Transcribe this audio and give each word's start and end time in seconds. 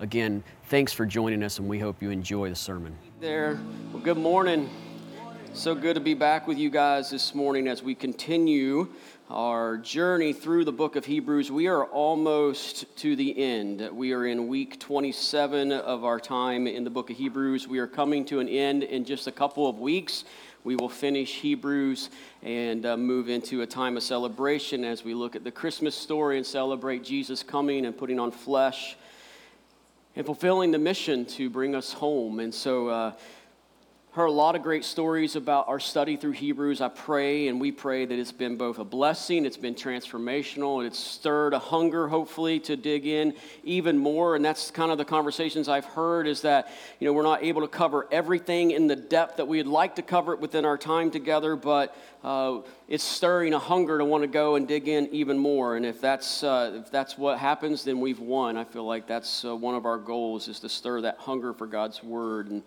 Again, 0.00 0.44
thanks 0.66 0.92
for 0.92 1.04
joining 1.04 1.42
us, 1.42 1.58
and 1.58 1.68
we 1.68 1.80
hope 1.80 2.00
you 2.00 2.10
enjoy 2.10 2.48
the 2.50 2.54
sermon. 2.54 2.96
There. 3.18 3.58
Well, 3.92 4.00
good 4.00 4.16
morning. 4.16 4.70
So 5.54 5.74
good 5.74 5.94
to 5.94 6.00
be 6.00 6.14
back 6.14 6.46
with 6.46 6.56
you 6.56 6.70
guys 6.70 7.10
this 7.10 7.34
morning 7.34 7.66
as 7.66 7.82
we 7.82 7.96
continue 7.96 8.90
our 9.28 9.76
journey 9.78 10.32
through 10.32 10.66
the 10.66 10.72
book 10.72 10.94
of 10.94 11.04
Hebrews. 11.04 11.50
We 11.50 11.66
are 11.66 11.84
almost 11.84 12.96
to 12.98 13.16
the 13.16 13.36
end. 13.42 13.90
We 13.92 14.12
are 14.12 14.24
in 14.24 14.46
week 14.46 14.78
27 14.78 15.72
of 15.72 16.04
our 16.04 16.20
time 16.20 16.68
in 16.68 16.84
the 16.84 16.90
book 16.90 17.10
of 17.10 17.16
Hebrews. 17.16 17.66
We 17.66 17.80
are 17.80 17.88
coming 17.88 18.24
to 18.26 18.38
an 18.38 18.48
end 18.48 18.84
in 18.84 19.04
just 19.04 19.26
a 19.26 19.32
couple 19.32 19.68
of 19.68 19.80
weeks. 19.80 20.22
We 20.62 20.76
will 20.76 20.88
finish 20.88 21.40
Hebrews 21.40 22.10
and 22.44 22.86
uh, 22.86 22.96
move 22.96 23.28
into 23.28 23.62
a 23.62 23.66
time 23.66 23.96
of 23.96 24.04
celebration 24.04 24.84
as 24.84 25.02
we 25.02 25.12
look 25.12 25.34
at 25.34 25.42
the 25.42 25.50
Christmas 25.50 25.96
story 25.96 26.36
and 26.36 26.46
celebrate 26.46 27.02
Jesus 27.02 27.42
coming 27.42 27.84
and 27.84 27.98
putting 27.98 28.20
on 28.20 28.30
flesh 28.30 28.96
and 30.18 30.26
fulfilling 30.26 30.72
the 30.72 30.78
mission 30.78 31.24
to 31.24 31.48
bring 31.48 31.76
us 31.76 31.92
home. 31.92 32.40
And 32.40 32.52
so, 32.52 32.88
uh, 32.88 33.12
heard 34.18 34.26
a 34.26 34.32
lot 34.32 34.56
of 34.56 34.64
great 34.64 34.84
stories 34.84 35.36
about 35.36 35.68
our 35.68 35.78
study 35.78 36.16
through 36.16 36.32
Hebrews. 36.32 36.80
I 36.80 36.88
pray 36.88 37.46
and 37.46 37.60
we 37.60 37.70
pray 37.70 38.04
that 38.04 38.18
it's 38.18 38.32
been 38.32 38.56
both 38.56 38.80
a 38.80 38.84
blessing, 38.84 39.46
it's 39.46 39.56
been 39.56 39.76
transformational, 39.76 40.78
and 40.78 40.88
it's 40.88 40.98
stirred 40.98 41.54
a 41.54 41.60
hunger, 41.60 42.08
hopefully, 42.08 42.58
to 42.58 42.76
dig 42.76 43.06
in 43.06 43.32
even 43.62 43.96
more. 43.96 44.34
And 44.34 44.44
that's 44.44 44.72
kind 44.72 44.90
of 44.90 44.98
the 44.98 45.04
conversations 45.04 45.68
I've 45.68 45.84
heard 45.84 46.26
is 46.26 46.40
that, 46.40 46.68
you 46.98 47.06
know, 47.06 47.12
we're 47.12 47.22
not 47.22 47.44
able 47.44 47.60
to 47.60 47.68
cover 47.68 48.08
everything 48.10 48.72
in 48.72 48.88
the 48.88 48.96
depth 48.96 49.36
that 49.36 49.46
we'd 49.46 49.68
like 49.68 49.94
to 49.94 50.02
cover 50.02 50.32
it 50.32 50.40
within 50.40 50.64
our 50.64 50.76
time 50.76 51.12
together, 51.12 51.54
but 51.54 51.96
uh, 52.24 52.58
it's 52.88 53.04
stirring 53.04 53.54
a 53.54 53.60
hunger 53.60 53.98
to 53.98 54.04
want 54.04 54.24
to 54.24 54.28
go 54.28 54.56
and 54.56 54.66
dig 54.66 54.88
in 54.88 55.08
even 55.12 55.38
more. 55.38 55.76
And 55.76 55.86
if 55.86 56.00
that's, 56.00 56.42
uh, 56.42 56.80
if 56.84 56.90
that's 56.90 57.16
what 57.16 57.38
happens, 57.38 57.84
then 57.84 58.00
we've 58.00 58.18
won. 58.18 58.56
I 58.56 58.64
feel 58.64 58.84
like 58.84 59.06
that's 59.06 59.44
uh, 59.44 59.54
one 59.54 59.76
of 59.76 59.86
our 59.86 59.98
goals 59.98 60.48
is 60.48 60.58
to 60.58 60.68
stir 60.68 61.02
that 61.02 61.18
hunger 61.18 61.52
for 61.52 61.68
God's 61.68 62.02
word. 62.02 62.50
And, 62.50 62.64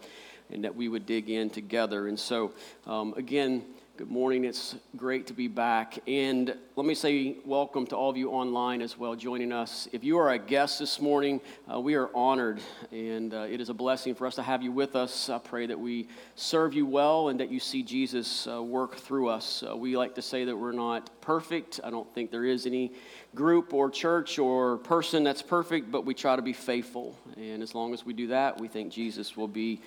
and 0.52 0.64
that 0.64 0.76
we 0.76 0.88
would 0.88 1.06
dig 1.06 1.30
in 1.30 1.50
together. 1.50 2.08
And 2.08 2.20
so, 2.20 2.52
um, 2.86 3.14
again, 3.18 3.64
good 3.98 4.10
morning. 4.10 4.46
It's 4.46 4.76
great 4.98 5.28
to 5.28 5.34
be 5.34 5.48
back. 5.48 6.00
And 6.08 6.56
let 6.76 6.86
me 6.88 6.96
say 6.96 7.36
welcome 7.46 7.86
to 7.88 7.96
all 7.96 8.10
of 8.10 8.18
you 8.18 8.32
online 8.32 8.82
as 8.82 8.98
well, 8.98 9.16
joining 9.16 9.52
us. 9.52 9.88
If 9.92 10.04
you 10.04 10.18
are 10.18 10.32
a 10.32 10.40
guest 10.40 10.80
this 10.80 11.00
morning, 11.00 11.40
uh, 11.72 11.80
we 11.80 11.94
are 11.94 12.10
honored, 12.16 12.60
and 12.92 13.34
uh, 13.34 13.42
it 13.42 13.62
is 13.62 13.70
a 13.70 13.74
blessing 13.74 14.16
for 14.16 14.26
us 14.26 14.36
to 14.36 14.42
have 14.42 14.64
you 14.64 14.72
with 14.72 14.96
us. 14.96 15.30
I 15.30 15.38
pray 15.38 15.68
that 15.68 15.80
we 15.80 16.08
serve 16.36 16.74
you 16.74 16.88
well 16.88 17.30
and 17.30 17.40
that 17.40 17.52
you 17.52 17.60
see 17.60 17.84
Jesus 17.84 18.48
uh, 18.48 18.64
work 18.64 18.96
through 18.96 19.30
us. 19.30 19.64
Uh, 19.70 19.78
we 19.78 19.96
like 19.96 20.16
to 20.16 20.22
say 20.22 20.46
that 20.46 20.58
we're 20.58 20.72
not 20.72 21.10
perfect. 21.22 21.80
I 21.84 21.92
don't 21.92 22.12
think 22.16 22.32
there 22.32 22.46
is 22.46 22.66
any 22.66 22.94
group 23.36 23.74
or 23.74 23.92
church 23.92 24.40
or 24.40 24.78
person 24.78 25.24
that's 25.24 25.44
perfect, 25.44 25.92
but 25.92 26.06
we 26.06 26.14
try 26.14 26.36
to 26.36 26.42
be 26.42 26.54
faithful. 26.54 27.16
And 27.38 27.62
as 27.62 27.76
long 27.76 27.94
as 27.94 28.04
we 28.04 28.14
do 28.14 28.28
that, 28.28 28.60
we 28.60 28.68
think 28.68 28.92
Jesus 28.92 29.38
will 29.38 29.48
be 29.48 29.80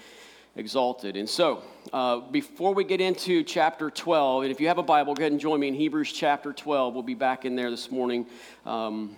exalted. 0.57 1.17
And 1.17 1.29
so, 1.29 1.63
uh, 1.93 2.21
before 2.21 2.75
we 2.75 2.85
get 2.85 3.01
into 3.01 3.43
chapter 3.43 3.91
12, 3.91 4.45
and 4.45 4.53
if 4.53 4.61
you 4.61 4.69
have 4.69 4.79
a 4.79 4.83
Bible, 4.83 5.15
go 5.15 5.23
ahead 5.23 5.33
and 5.33 5.41
join 5.41 5.59
me 5.59 5.69
in 5.69 5.75
Hebrews 5.75 6.13
chapter 6.13 6.53
12. 6.53 6.95
We'll 6.95 7.03
be 7.03 7.15
back 7.15 7.45
in 7.45 7.57
there 7.57 7.71
this 7.71 7.91
morning. 7.91 8.27
Um, 8.65 9.17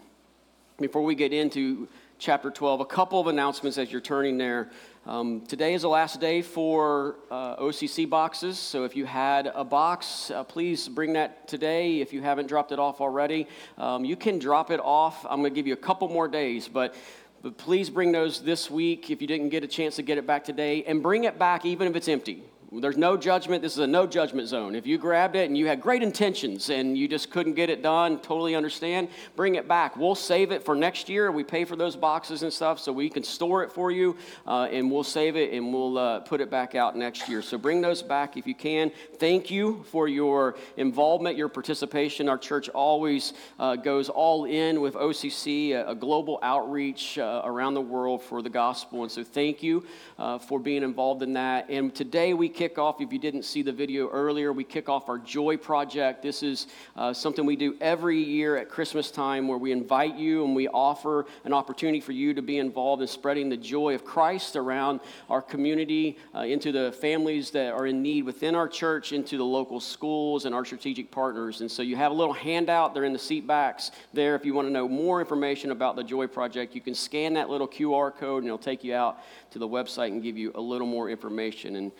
before 0.78 1.02
we 1.02 1.14
get 1.14 1.32
into 1.32 1.88
chapter 2.18 2.50
12, 2.50 2.80
a 2.80 2.86
couple 2.86 3.20
of 3.20 3.26
announcements 3.26 3.76
as 3.76 3.92
you're 3.92 4.00
turning 4.00 4.38
there. 4.38 4.70
Um, 5.04 5.42
today 5.42 5.74
is 5.74 5.82
the 5.82 5.88
last 5.88 6.20
day 6.20 6.42
for 6.42 7.16
uh, 7.30 7.56
OCC 7.56 8.08
boxes, 8.08 8.58
so 8.58 8.84
if 8.84 8.96
you 8.96 9.04
had 9.04 9.52
a 9.54 9.62
box, 9.62 10.30
uh, 10.30 10.42
please 10.42 10.88
bring 10.88 11.12
that 11.12 11.46
today. 11.46 12.00
If 12.00 12.12
you 12.12 12.22
haven't 12.22 12.46
dropped 12.46 12.72
it 12.72 12.78
off 12.78 13.00
already, 13.00 13.46
um, 13.78 14.04
you 14.04 14.16
can 14.16 14.38
drop 14.38 14.70
it 14.70 14.80
off. 14.80 15.24
I'm 15.24 15.40
going 15.40 15.52
to 15.52 15.54
give 15.54 15.66
you 15.66 15.74
a 15.74 15.76
couple 15.76 16.08
more 16.08 16.26
days, 16.26 16.66
but 16.66 16.94
but 17.42 17.56
please 17.58 17.90
bring 17.90 18.12
those 18.12 18.40
this 18.40 18.70
week 18.70 19.10
if 19.10 19.20
you 19.20 19.26
didn't 19.26 19.50
get 19.50 19.64
a 19.64 19.68
chance 19.68 19.96
to 19.96 20.02
get 20.02 20.18
it 20.18 20.26
back 20.26 20.44
today, 20.44 20.84
and 20.84 21.02
bring 21.02 21.24
it 21.24 21.38
back 21.38 21.64
even 21.64 21.88
if 21.88 21.96
it's 21.96 22.08
empty. 22.08 22.42
There's 22.80 22.96
no 22.96 23.16
judgment. 23.16 23.62
This 23.62 23.72
is 23.72 23.78
a 23.78 23.86
no 23.86 24.06
judgment 24.06 24.48
zone. 24.48 24.74
If 24.74 24.86
you 24.86 24.98
grabbed 24.98 25.36
it 25.36 25.48
and 25.48 25.56
you 25.56 25.66
had 25.66 25.80
great 25.80 26.02
intentions 26.02 26.68
and 26.68 26.96
you 26.96 27.08
just 27.08 27.30
couldn't 27.30 27.54
get 27.54 27.70
it 27.70 27.82
done, 27.82 28.18
totally 28.18 28.54
understand, 28.54 29.08
bring 29.34 29.54
it 29.54 29.66
back. 29.66 29.96
We'll 29.96 30.14
save 30.14 30.52
it 30.52 30.62
for 30.62 30.74
next 30.74 31.08
year. 31.08 31.30
We 31.30 31.44
pay 31.44 31.64
for 31.64 31.76
those 31.76 31.96
boxes 31.96 32.42
and 32.42 32.52
stuff 32.52 32.78
so 32.78 32.92
we 32.92 33.08
can 33.08 33.22
store 33.22 33.62
it 33.62 33.72
for 33.72 33.90
you 33.90 34.16
uh, 34.46 34.64
and 34.64 34.90
we'll 34.90 35.04
save 35.04 35.36
it 35.36 35.52
and 35.52 35.72
we'll 35.72 35.96
uh, 35.96 36.20
put 36.20 36.40
it 36.40 36.50
back 36.50 36.74
out 36.74 36.96
next 36.96 37.28
year. 37.28 37.40
So 37.40 37.56
bring 37.56 37.80
those 37.80 38.02
back 38.02 38.36
if 38.36 38.46
you 38.46 38.54
can. 38.54 38.90
Thank 39.18 39.50
you 39.50 39.84
for 39.90 40.08
your 40.08 40.56
involvement, 40.76 41.36
your 41.36 41.48
participation. 41.48 42.28
Our 42.28 42.38
church 42.38 42.68
always 42.68 43.32
uh, 43.58 43.76
goes 43.76 44.08
all 44.08 44.44
in 44.44 44.80
with 44.80 44.94
OCC, 44.94 45.70
a, 45.70 45.90
a 45.90 45.94
global 45.94 46.38
outreach 46.42 47.16
uh, 47.18 47.42
around 47.44 47.74
the 47.74 47.80
world 47.80 48.22
for 48.22 48.42
the 48.42 48.50
gospel. 48.50 49.02
And 49.02 49.10
so 49.10 49.24
thank 49.24 49.62
you 49.62 49.86
uh, 50.18 50.38
for 50.38 50.58
being 50.58 50.82
involved 50.82 51.22
in 51.22 51.32
that. 51.34 51.70
And 51.70 51.94
today 51.94 52.34
we 52.34 52.48
kick 52.48 52.65
off, 52.76 53.00
if 53.00 53.12
you 53.12 53.18
didn't 53.18 53.44
see 53.44 53.62
the 53.62 53.72
video 53.72 54.08
earlier, 54.08 54.52
we 54.52 54.64
kick 54.64 54.88
off 54.88 55.08
our 55.08 55.18
Joy 55.18 55.56
Project. 55.56 56.22
This 56.22 56.42
is 56.42 56.66
uh, 56.96 57.12
something 57.12 57.46
we 57.46 57.56
do 57.56 57.76
every 57.80 58.18
year 58.18 58.56
at 58.56 58.68
Christmas 58.68 59.10
time 59.10 59.46
where 59.46 59.58
we 59.58 59.70
invite 59.72 60.16
you 60.16 60.44
and 60.44 60.54
we 60.54 60.66
offer 60.68 61.26
an 61.44 61.52
opportunity 61.52 62.00
for 62.00 62.12
you 62.12 62.34
to 62.34 62.42
be 62.42 62.58
involved 62.58 63.00
in 63.00 63.08
spreading 63.08 63.48
the 63.48 63.56
joy 63.56 63.94
of 63.94 64.04
Christ 64.04 64.56
around 64.56 65.00
our 65.30 65.40
community, 65.40 66.18
uh, 66.34 66.40
into 66.40 66.72
the 66.72 66.92
families 66.92 67.50
that 67.52 67.72
are 67.72 67.86
in 67.86 68.02
need 68.02 68.24
within 68.24 68.54
our 68.54 68.68
church, 68.68 69.12
into 69.12 69.38
the 69.38 69.44
local 69.44 69.80
schools 69.80 70.44
and 70.44 70.54
our 70.54 70.64
strategic 70.64 71.10
partners. 71.10 71.60
And 71.60 71.70
so 71.70 71.82
you 71.82 71.96
have 71.96 72.10
a 72.10 72.14
little 72.14 72.34
handout 72.34 72.94
they're 72.94 73.04
in 73.04 73.12
the 73.12 73.18
seat 73.18 73.46
backs 73.46 73.92
there. 74.12 74.34
If 74.34 74.44
you 74.44 74.54
want 74.54 74.68
to 74.68 74.72
know 74.72 74.88
more 74.88 75.20
information 75.20 75.70
about 75.70 75.96
the 75.96 76.02
Joy 76.02 76.26
Project, 76.26 76.74
you 76.74 76.80
can 76.80 76.94
scan 76.94 77.34
that 77.34 77.48
little 77.48 77.68
QR 77.68 78.14
code 78.14 78.42
and 78.42 78.46
it'll 78.46 78.58
take 78.58 78.82
you 78.82 78.94
out 78.94 79.18
to 79.50 79.58
the 79.58 79.68
website 79.68 80.08
and 80.08 80.22
give 80.22 80.36
you 80.36 80.52
a 80.54 80.60
little 80.60 80.86
more 80.86 81.10
information. 81.10 81.76
And 81.76 81.92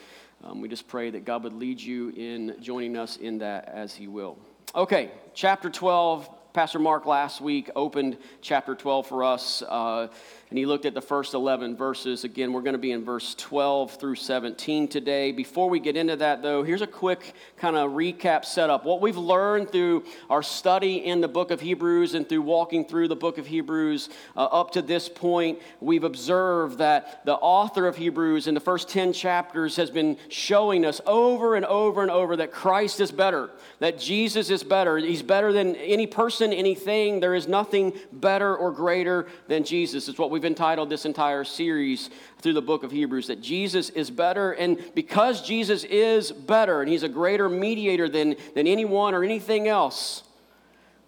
um, 0.45 0.61
we 0.61 0.69
just 0.69 0.87
pray 0.89 1.11
that 1.11 1.25
God 1.25 1.45
would 1.45 1.55
lead 1.55 1.81
you 1.81 2.11
in 2.11 2.57
joining 2.61 2.97
us 2.97 3.17
in 3.17 3.39
that 3.39 3.69
as 3.69 3.95
He 3.95 4.07
will. 4.09 4.39
Okay, 4.75 5.11
chapter 5.35 5.71
12. 5.71 6.29
Pastor 6.57 6.79
Mark 6.79 7.05
last 7.05 7.43
week 7.43 7.69
opened 7.77 8.17
chapter 8.41 8.75
12 8.75 9.07
for 9.07 9.25
us. 9.25 9.61
Uh, 9.61 10.09
and 10.49 10.57
he 10.57 10.65
looked 10.65 10.87
at 10.87 10.95
the 10.95 11.03
first 11.03 11.35
11 11.35 11.77
verses. 11.77 12.23
Again, 12.23 12.53
we're 12.53 12.61
going 12.61 12.75
to 12.75 12.79
be 12.79 12.93
in 12.93 13.05
verse 13.05 13.35
12 13.35 13.99
through 13.99 14.15
17 14.15 14.87
today. 14.87 15.33
Before 15.33 15.69
we 15.69 15.81
get 15.81 15.97
into 15.97 16.15
that, 16.17 16.41
though, 16.41 16.63
here's 16.63 16.83
a 16.83 16.87
quick 16.87 17.35
kind 17.57 17.75
of 17.75 17.91
recap 17.91 18.45
setup. 18.45 18.85
What 18.85 19.01
we've 19.01 19.17
learned 19.17 19.73
through 19.73 20.05
our 20.31 20.45
study 20.45 21.05
in 21.05 21.21
the 21.21 21.27
book 21.27 21.51
of 21.51 21.61
Hebrews 21.61 22.15
and 22.15 22.29
through 22.29 22.43
walking 22.43 22.85
through 22.85 23.09
the 23.09 23.17
book 23.17 23.39
of 23.39 23.47
Hebrews 23.49 24.09
uh, 24.37 24.45
up 24.45 24.71
to 24.73 24.83
this 24.83 25.09
point, 25.09 25.59
we've 25.81 26.05
observed 26.05 26.79
that 26.79 27.25
the 27.25 27.35
author 27.35 27.89
of 27.89 27.97
Hebrews 27.97 28.47
in 28.47 28.55
the 28.55 28.61
first 28.61 28.89
10 28.89 29.13
chapters 29.13 29.75
has 29.75 29.91
been 29.91 30.17
showing 30.29 30.87
us 30.87 31.01
over 31.07 31.57
and 31.57 31.67
over 31.67 32.03
and 32.03 32.11
over 32.11 32.37
that 32.37 32.53
Christ 32.53 33.01
is 33.01 33.11
better, 33.11 33.51
that 33.81 33.99
Jesus 33.99 34.49
is 34.51 34.63
better. 34.63 34.97
He's 34.97 35.23
better 35.23 35.53
than 35.53 35.75
any 35.75 36.07
person, 36.07 36.46
anything. 36.53 37.19
There 37.19 37.35
is 37.35 37.49
nothing 37.49 37.93
better 38.13 38.57
or 38.57 38.71
greater 38.71 39.27
than 39.49 39.65
Jesus. 39.65 40.09
It's 40.09 40.19
what 40.19 40.31
we 40.31 40.37
we've 40.37 40.45
entitled 40.45 40.91
this 40.91 41.07
entire 41.07 41.45
series 41.45 42.11
through 42.43 42.53
the 42.53 42.61
book 42.61 42.83
of 42.83 42.91
Hebrews 42.91 43.29
that 43.29 43.41
Jesus 43.41 43.89
is 43.89 44.11
better. 44.11 44.53
And 44.53 44.79
because 44.95 45.41
Jesus 45.41 45.83
is 45.85 46.31
better 46.31 46.83
and 46.83 46.91
he's 46.91 47.05
a 47.05 47.09
greater 47.09 47.49
mediator 47.49 48.07
than, 48.07 48.37
than 48.55 48.67
anyone 48.67 49.15
or 49.15 49.25
anything 49.25 49.67
else, 49.67 50.25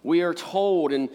we 0.01 0.21
are 0.21 0.33
told 0.33 0.91
and 0.93 1.09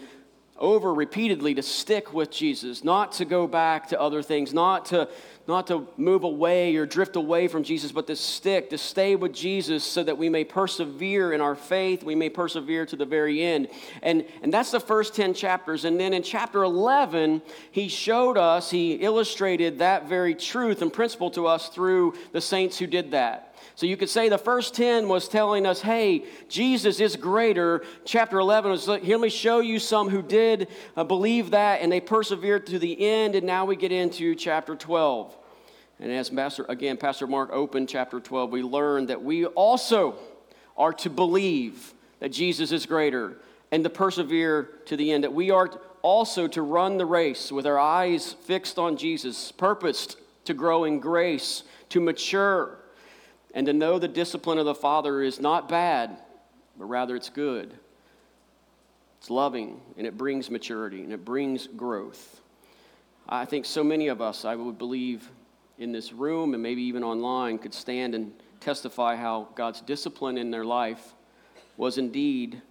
over 0.57 0.93
repeatedly 0.93 1.53
to 1.55 1.61
stick 1.61 2.13
with 2.13 2.31
Jesus, 2.31 2.83
not 2.83 3.11
to 3.13 3.25
go 3.25 3.45
back 3.47 3.89
to 3.89 3.99
other 3.99 4.21
things, 4.21 4.53
not 4.53 4.85
to 4.85 5.09
not 5.47 5.67
to 5.67 5.87
move 5.97 6.23
away 6.23 6.75
or 6.75 6.85
drift 6.85 7.15
away 7.15 7.47
from 7.47 7.63
Jesus, 7.63 7.91
but 7.91 8.07
to 8.07 8.15
stick, 8.15 8.69
to 8.71 8.77
stay 8.77 9.15
with 9.15 9.33
Jesus 9.33 9.83
so 9.83 10.03
that 10.03 10.17
we 10.17 10.29
may 10.29 10.43
persevere 10.43 11.33
in 11.33 11.41
our 11.41 11.55
faith, 11.55 12.03
we 12.03 12.15
may 12.15 12.29
persevere 12.29 12.85
to 12.87 12.95
the 12.95 13.05
very 13.05 13.43
end. 13.43 13.67
And, 14.01 14.25
and 14.41 14.51
that's 14.51 14.71
the 14.71 14.79
first 14.79 15.13
10 15.13 15.33
chapters. 15.33 15.85
And 15.85 15.99
then 15.99 16.13
in 16.13 16.23
chapter 16.23 16.63
11, 16.63 17.41
he 17.71 17.87
showed 17.87 18.37
us, 18.37 18.71
he 18.71 18.93
illustrated 18.93 19.79
that 19.79 20.09
very 20.09 20.33
truth 20.33 20.81
and 20.81 20.91
principle 20.91 21.29
to 21.31 21.45
us 21.45 21.69
through 21.69 22.15
the 22.31 22.41
saints 22.41 22.79
who 22.79 22.87
did 22.87 23.11
that. 23.11 23.54
So 23.75 23.85
you 23.85 23.97
could 23.97 24.09
say 24.09 24.29
the 24.29 24.37
first 24.37 24.73
10 24.73 25.09
was 25.09 25.27
telling 25.27 25.65
us, 25.65 25.81
hey, 25.81 26.23
Jesus 26.47 27.01
is 27.01 27.17
greater. 27.17 27.83
Chapter 28.05 28.39
11 28.39 28.71
was, 28.71 28.85
here, 28.85 29.17
let 29.17 29.19
me 29.19 29.29
show 29.29 29.59
you 29.59 29.79
some 29.79 30.09
who 30.09 30.21
did 30.21 30.69
uh, 30.95 31.03
believe 31.03 31.51
that 31.51 31.81
and 31.81 31.91
they 31.91 31.99
persevered 31.99 32.65
to 32.67 32.79
the 32.79 33.05
end. 33.05 33.35
And 33.35 33.45
now 33.45 33.65
we 33.65 33.75
get 33.75 33.91
into 33.91 34.33
chapter 34.33 34.75
12. 34.75 35.35
And 35.99 36.09
as 36.09 36.29
Pastor, 36.29 36.65
again, 36.69 36.95
Pastor 36.95 37.27
Mark 37.27 37.51
opened 37.51 37.89
chapter 37.89 38.21
12, 38.21 38.49
we 38.49 38.63
learned 38.63 39.09
that 39.09 39.21
we 39.21 39.45
also 39.45 40.15
are 40.77 40.93
to 40.93 41.09
believe 41.09 41.93
that 42.19 42.29
Jesus 42.29 42.71
is 42.71 42.85
greater 42.85 43.37
and 43.71 43.83
to 43.83 43.89
persevere 43.89 44.69
to 44.85 44.95
the 44.95 45.11
end, 45.11 45.25
that 45.25 45.33
we 45.33 45.51
are 45.51 45.69
also 46.01 46.47
to 46.47 46.61
run 46.61 46.97
the 46.97 47.05
race 47.05 47.51
with 47.51 47.65
our 47.65 47.79
eyes 47.79 48.33
fixed 48.33 48.77
on 48.77 48.95
Jesus, 48.95 49.51
purposed 49.51 50.17
to 50.45 50.53
grow 50.53 50.85
in 50.85 50.99
grace, 50.99 51.63
to 51.89 51.99
mature, 51.99 52.77
and 53.55 53.65
to 53.65 53.73
know 53.73 53.97
the 53.97 54.07
discipline 54.07 54.59
of 54.59 54.65
the 54.65 54.75
Father 54.75 55.23
is 55.23 55.39
not 55.39 55.67
bad, 55.67 56.17
but 56.77 56.85
rather 56.85 57.15
it's 57.15 57.29
good. 57.29 57.73
It's 59.17 59.29
loving, 59.31 59.79
and 59.97 60.05
it 60.05 60.17
brings 60.17 60.51
maturity, 60.51 61.01
and 61.01 61.11
it 61.11 61.25
brings 61.25 61.65
growth. 61.65 62.41
I 63.27 63.45
think 63.45 63.65
so 63.65 63.83
many 63.83 64.09
of 64.09 64.21
us, 64.21 64.45
I 64.45 64.55
would 64.55 64.77
believe, 64.77 65.27
in 65.77 65.91
this 65.91 66.13
room 66.13 66.53
and 66.53 66.61
maybe 66.61 66.81
even 66.83 67.03
online 67.03 67.57
could 67.57 67.73
stand 67.73 68.15
and 68.15 68.31
testify 68.59 69.15
how 69.15 69.49
God's 69.55 69.81
discipline 69.81 70.37
in 70.37 70.51
their 70.51 70.63
life 70.63 71.13
was 71.75 71.97
indeed 71.97 72.61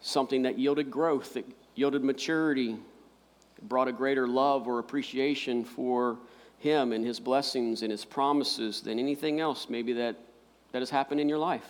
something 0.00 0.42
that 0.42 0.58
yielded 0.58 0.90
growth, 0.90 1.34
that 1.34 1.44
yielded 1.74 2.02
maturity, 2.02 2.76
brought 3.62 3.88
a 3.88 3.92
greater 3.92 4.26
love 4.26 4.66
or 4.66 4.78
appreciation 4.78 5.64
for 5.64 6.18
Him 6.62 6.92
and 6.92 7.04
His 7.04 7.20
blessings 7.20 7.82
and 7.82 7.90
His 7.90 8.04
promises 8.04 8.80
than 8.80 8.98
anything 8.98 9.40
else 9.40 9.68
maybe 9.68 9.92
that, 9.94 10.16
that 10.72 10.80
has 10.80 10.90
happened 10.90 11.20
in 11.20 11.28
your 11.28 11.38
life. 11.38 11.66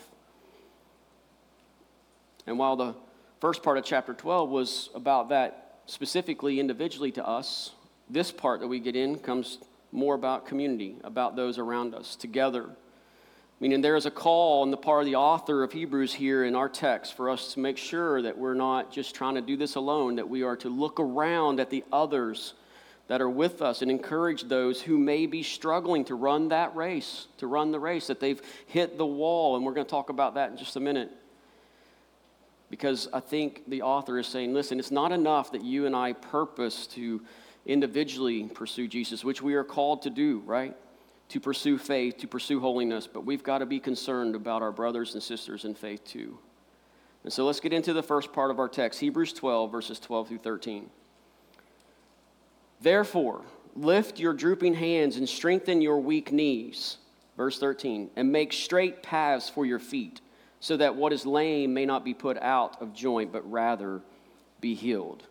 And 2.46 2.58
while 2.58 2.76
the 2.76 2.94
first 3.40 3.62
part 3.62 3.78
of 3.78 3.84
chapter 3.84 4.14
12 4.14 4.48
was 4.48 4.90
about 4.94 5.28
that 5.30 5.80
specifically 5.86 6.60
individually 6.60 7.12
to 7.12 7.26
us, 7.26 7.72
this 8.08 8.30
part 8.30 8.60
that 8.60 8.68
we 8.68 8.80
get 8.80 8.96
in 8.96 9.18
comes 9.18 9.58
more 9.90 10.14
about 10.14 10.46
community, 10.46 10.96
about 11.04 11.36
those 11.36 11.58
around 11.58 11.94
us 11.94 12.16
together 12.16 12.70
Meaning, 13.62 13.80
there 13.80 13.94
is 13.94 14.06
a 14.06 14.10
call 14.10 14.62
on 14.62 14.72
the 14.72 14.76
part 14.76 15.02
of 15.02 15.06
the 15.06 15.14
author 15.14 15.62
of 15.62 15.70
Hebrews 15.70 16.12
here 16.12 16.42
in 16.42 16.56
our 16.56 16.68
text 16.68 17.16
for 17.16 17.30
us 17.30 17.54
to 17.54 17.60
make 17.60 17.78
sure 17.78 18.20
that 18.20 18.36
we're 18.36 18.54
not 18.54 18.90
just 18.90 19.14
trying 19.14 19.36
to 19.36 19.40
do 19.40 19.56
this 19.56 19.76
alone, 19.76 20.16
that 20.16 20.28
we 20.28 20.42
are 20.42 20.56
to 20.56 20.68
look 20.68 20.98
around 20.98 21.60
at 21.60 21.70
the 21.70 21.84
others 21.92 22.54
that 23.08 23.20
are 23.20 23.30
with 23.30 23.60
us 23.60 23.82
and 23.82 23.90
encourage 23.90 24.44
those 24.44 24.80
who 24.80 24.98
may 24.98 25.26
be 25.26 25.42
struggling 25.42 26.04
to 26.06 26.14
run 26.14 26.48
that 26.48 26.74
race, 26.74 27.26
to 27.38 27.46
run 27.46 27.72
the 27.72 27.80
race, 27.80 28.06
that 28.06 28.20
they've 28.20 28.40
hit 28.66 28.96
the 28.96 29.06
wall. 29.06 29.56
And 29.56 29.64
we're 29.64 29.74
going 29.74 29.86
to 29.86 29.90
talk 29.90 30.08
about 30.08 30.34
that 30.34 30.50
in 30.50 30.56
just 30.56 30.76
a 30.76 30.80
minute. 30.80 31.10
Because 32.70 33.08
I 33.12 33.20
think 33.20 33.68
the 33.68 33.82
author 33.82 34.18
is 34.18 34.26
saying, 34.26 34.54
listen, 34.54 34.78
it's 34.78 34.90
not 34.90 35.12
enough 35.12 35.52
that 35.52 35.62
you 35.62 35.86
and 35.86 35.94
I 35.94 36.14
purpose 36.14 36.86
to 36.88 37.20
individually 37.66 38.44
pursue 38.44 38.88
Jesus, 38.88 39.24
which 39.24 39.42
we 39.42 39.54
are 39.54 39.64
called 39.64 40.02
to 40.02 40.10
do, 40.10 40.42
right? 40.46 40.74
to 41.32 41.40
pursue 41.40 41.78
faith, 41.78 42.18
to 42.18 42.28
pursue 42.28 42.60
holiness, 42.60 43.06
but 43.06 43.24
we've 43.24 43.42
got 43.42 43.58
to 43.58 43.66
be 43.66 43.80
concerned 43.80 44.34
about 44.34 44.60
our 44.60 44.70
brothers 44.70 45.14
and 45.14 45.22
sisters 45.22 45.64
in 45.64 45.74
faith 45.74 46.04
too. 46.04 46.38
And 47.24 47.32
so 47.32 47.46
let's 47.46 47.58
get 47.58 47.72
into 47.72 47.94
the 47.94 48.02
first 48.02 48.34
part 48.34 48.50
of 48.50 48.58
our 48.58 48.68
text 48.68 49.00
Hebrews 49.00 49.32
12, 49.32 49.72
verses 49.72 49.98
12 49.98 50.28
through 50.28 50.38
13. 50.38 50.90
Therefore, 52.82 53.42
lift 53.76 54.18
your 54.18 54.32
drooping 54.32 54.74
hands 54.74 55.16
and 55.16 55.28
strengthen 55.28 55.80
your 55.80 56.00
weak 56.00 56.32
knees. 56.32 56.98
Verse 57.36 57.58
13, 57.58 58.10
and 58.16 58.30
make 58.30 58.52
straight 58.52 59.02
paths 59.02 59.48
for 59.48 59.64
your 59.64 59.78
feet, 59.78 60.20
so 60.60 60.76
that 60.76 60.96
what 60.96 61.12
is 61.12 61.24
lame 61.24 61.72
may 61.72 61.86
not 61.86 62.04
be 62.04 62.12
put 62.12 62.36
out 62.38 62.82
of 62.82 62.92
joint, 62.92 63.32
but 63.32 63.50
rather 63.50 64.02
be 64.60 64.74
healed. 64.74 65.22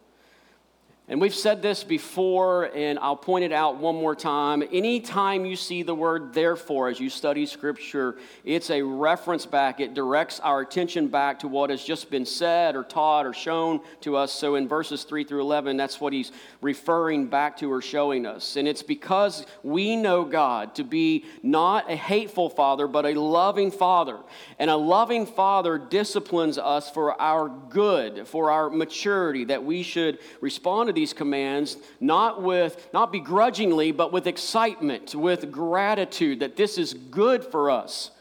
And 1.11 1.19
we've 1.19 1.35
said 1.35 1.61
this 1.61 1.83
before, 1.83 2.73
and 2.73 2.97
I'll 2.97 3.17
point 3.17 3.43
it 3.43 3.51
out 3.51 3.75
one 3.75 3.95
more 3.95 4.15
time. 4.15 4.63
Anytime 4.71 5.45
you 5.45 5.57
see 5.57 5.83
the 5.83 5.93
word 5.93 6.33
therefore 6.33 6.87
as 6.87 7.01
you 7.01 7.09
study 7.09 7.45
Scripture, 7.45 8.15
it's 8.45 8.69
a 8.69 8.81
reference 8.81 9.45
back. 9.45 9.81
It 9.81 9.93
directs 9.93 10.39
our 10.39 10.61
attention 10.61 11.09
back 11.09 11.39
to 11.39 11.49
what 11.49 11.69
has 11.69 11.83
just 11.83 12.09
been 12.09 12.25
said 12.25 12.77
or 12.77 12.85
taught 12.85 13.25
or 13.25 13.33
shown 13.33 13.81
to 13.99 14.15
us. 14.15 14.31
So 14.31 14.55
in 14.55 14.69
verses 14.69 15.03
3 15.03 15.25
through 15.25 15.41
11, 15.41 15.75
that's 15.75 15.99
what 15.99 16.13
he's 16.13 16.31
referring 16.61 17.27
back 17.27 17.57
to 17.57 17.69
or 17.69 17.81
showing 17.81 18.25
us. 18.25 18.55
And 18.55 18.65
it's 18.65 18.81
because 18.81 19.45
we 19.63 19.97
know 19.97 20.23
God 20.23 20.75
to 20.75 20.85
be 20.85 21.25
not 21.43 21.91
a 21.91 21.95
hateful 21.97 22.49
Father, 22.49 22.87
but 22.87 23.05
a 23.05 23.19
loving 23.19 23.69
Father. 23.69 24.17
And 24.59 24.69
a 24.69 24.77
loving 24.77 25.25
Father 25.25 25.77
disciplines 25.77 26.57
us 26.57 26.89
for 26.89 27.21
our 27.21 27.49
good, 27.49 28.29
for 28.29 28.49
our 28.49 28.69
maturity, 28.69 29.43
that 29.43 29.65
we 29.65 29.83
should 29.83 30.17
respond 30.39 30.87
to 30.87 31.00
these 31.01 31.13
commands 31.13 31.77
not 31.99 32.43
with 32.43 32.87
not 32.93 33.11
begrudgingly 33.11 33.91
but 33.91 34.13
with 34.13 34.27
excitement 34.27 35.15
with 35.15 35.51
gratitude 35.51 36.41
that 36.41 36.55
this 36.55 36.77
is 36.77 36.93
good 36.93 37.43
for 37.43 37.71
us 37.71 38.11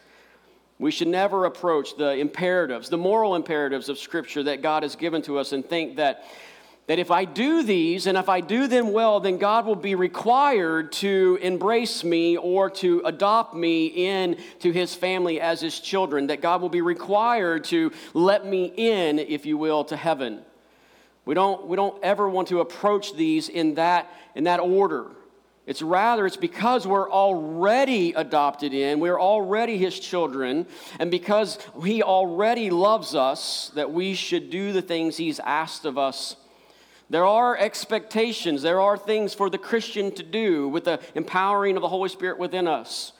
we 0.78 0.90
should 0.90 1.08
never 1.08 1.44
approach 1.44 1.94
the 1.98 2.12
imperatives 2.16 2.88
the 2.88 2.96
moral 2.96 3.34
imperatives 3.34 3.90
of 3.90 3.98
scripture 3.98 4.42
that 4.42 4.62
god 4.62 4.82
has 4.82 4.96
given 4.96 5.20
to 5.20 5.36
us 5.36 5.52
and 5.52 5.68
think 5.68 5.96
that 5.96 6.24
that 6.86 6.98
if 6.98 7.12
I 7.12 7.24
do 7.24 7.62
these 7.62 8.08
and 8.08 8.18
if 8.18 8.28
I 8.28 8.40
do 8.40 8.66
them 8.66 8.92
well, 8.92 9.20
then 9.20 9.38
God 9.38 9.64
will 9.64 9.76
be 9.76 9.94
required 9.94 10.90
to 10.94 11.38
embrace 11.40 12.02
me 12.02 12.36
or 12.36 12.68
to 12.82 13.00
adopt 13.04 13.54
me 13.54 13.86
into 13.86 14.72
his 14.72 14.92
family 14.92 15.40
as 15.40 15.60
his 15.60 15.78
children, 15.78 16.26
that 16.26 16.42
God 16.42 16.60
will 16.60 16.68
be 16.68 16.80
required 16.80 17.62
to 17.66 17.92
let 18.12 18.44
me 18.44 18.72
in, 18.76 19.20
if 19.20 19.46
you 19.46 19.56
will, 19.56 19.84
to 19.84 19.96
heaven. 19.96 20.40
We 21.24 21.34
don't, 21.34 21.66
we 21.66 21.76
don't 21.76 22.02
ever 22.02 22.28
want 22.28 22.48
to 22.48 22.60
approach 22.60 23.14
these 23.14 23.48
in 23.48 23.74
that, 23.74 24.10
in 24.34 24.44
that 24.44 24.60
order. 24.60 25.06
It's 25.66 25.82
rather, 25.82 26.26
it's 26.26 26.36
because 26.36 26.86
we're 26.86 27.10
already 27.10 28.12
adopted 28.14 28.74
in, 28.74 28.98
we're 28.98 29.20
already 29.20 29.78
his 29.78 30.00
children, 30.00 30.66
and 30.98 31.10
because 31.10 31.58
he 31.84 32.02
already 32.02 32.70
loves 32.70 33.14
us, 33.14 33.70
that 33.74 33.92
we 33.92 34.14
should 34.14 34.50
do 34.50 34.72
the 34.72 34.82
things 34.82 35.16
he's 35.16 35.38
asked 35.38 35.84
of 35.84 35.96
us. 35.96 36.36
There 37.10 37.26
are 37.26 37.56
expectations, 37.56 38.62
there 38.62 38.80
are 38.80 38.96
things 38.96 39.34
for 39.34 39.50
the 39.50 39.58
Christian 39.58 40.12
to 40.14 40.22
do 40.22 40.68
with 40.68 40.84
the 40.84 40.98
empowering 41.14 41.76
of 41.76 41.82
the 41.82 41.88
Holy 41.88 42.08
Spirit 42.08 42.38
within 42.38 42.66
us. 42.66 43.12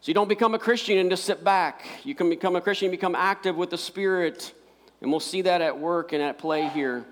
So 0.00 0.10
you 0.10 0.14
don't 0.14 0.28
become 0.28 0.54
a 0.54 0.58
Christian 0.58 0.98
and 0.98 1.08
just 1.08 1.24
sit 1.24 1.42
back. 1.42 1.86
You 2.04 2.14
can 2.14 2.28
become 2.28 2.56
a 2.56 2.60
Christian, 2.60 2.86
and 2.86 2.92
become 2.92 3.14
active 3.14 3.56
with 3.56 3.70
the 3.70 3.78
Spirit. 3.78 4.52
And 5.00 5.10
we'll 5.10 5.18
see 5.18 5.42
that 5.42 5.62
at 5.62 5.78
work 5.78 6.12
and 6.12 6.22
at 6.22 6.38
play 6.38 6.68
here. 6.68 7.06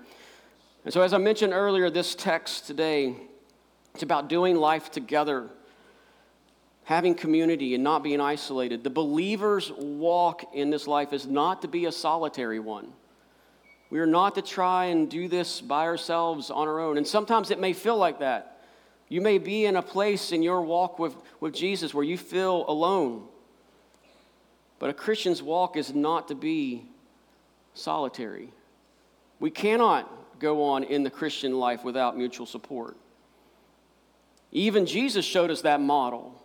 And 0.85 0.93
so, 0.93 1.01
as 1.01 1.13
I 1.13 1.17
mentioned 1.17 1.53
earlier, 1.53 1.89
this 1.89 2.13
text 2.13 2.67
today, 2.67 3.15
it's 3.93 4.03
about 4.03 4.27
doing 4.27 4.57
life 4.57 4.91
together, 4.91 5.49
having 6.83 7.15
community, 7.15 7.73
and 7.73 7.83
not 7.83 8.03
being 8.03 8.19
isolated. 8.19 8.83
The 8.83 8.89
believer's 8.89 9.71
walk 9.71 10.43
in 10.53 10.69
this 10.69 10.85
life 10.85 11.13
is 11.13 11.25
not 11.25 11.61
to 11.61 11.69
be 11.69 11.85
a 11.85 11.91
solitary 11.91 12.59
one. 12.59 12.91
We 13.89 13.99
are 13.99 14.07
not 14.07 14.35
to 14.35 14.41
try 14.41 14.85
and 14.85 15.09
do 15.09 15.27
this 15.27 15.61
by 15.61 15.83
ourselves 15.83 16.49
on 16.49 16.67
our 16.67 16.79
own. 16.79 16.97
And 16.97 17.07
sometimes 17.07 17.51
it 17.51 17.59
may 17.59 17.73
feel 17.73 17.95
like 17.95 18.19
that. 18.19 18.59
You 19.07 19.21
may 19.21 19.37
be 19.37 19.65
in 19.65 19.75
a 19.75 19.81
place 19.83 20.31
in 20.31 20.41
your 20.41 20.63
walk 20.63 20.97
with, 20.97 21.15
with 21.39 21.53
Jesus 21.53 21.93
where 21.93 22.03
you 22.03 22.17
feel 22.17 22.65
alone. 22.67 23.27
But 24.79 24.89
a 24.89 24.93
Christian's 24.93 25.43
walk 25.43 25.77
is 25.77 25.93
not 25.93 26.27
to 26.29 26.35
be 26.35 26.85
solitary. 27.75 28.49
We 29.39 29.51
cannot 29.51 30.11
go 30.43 30.63
on 30.65 30.83
in 30.83 31.03
the 31.03 31.09
Christian 31.09 31.57
life 31.57 31.83
without 31.85 32.17
mutual 32.17 32.45
support. 32.45 32.97
Even 34.51 34.85
Jesus 34.85 35.25
showed 35.25 35.49
us 35.49 35.61
that 35.61 35.79
model. 35.79 36.39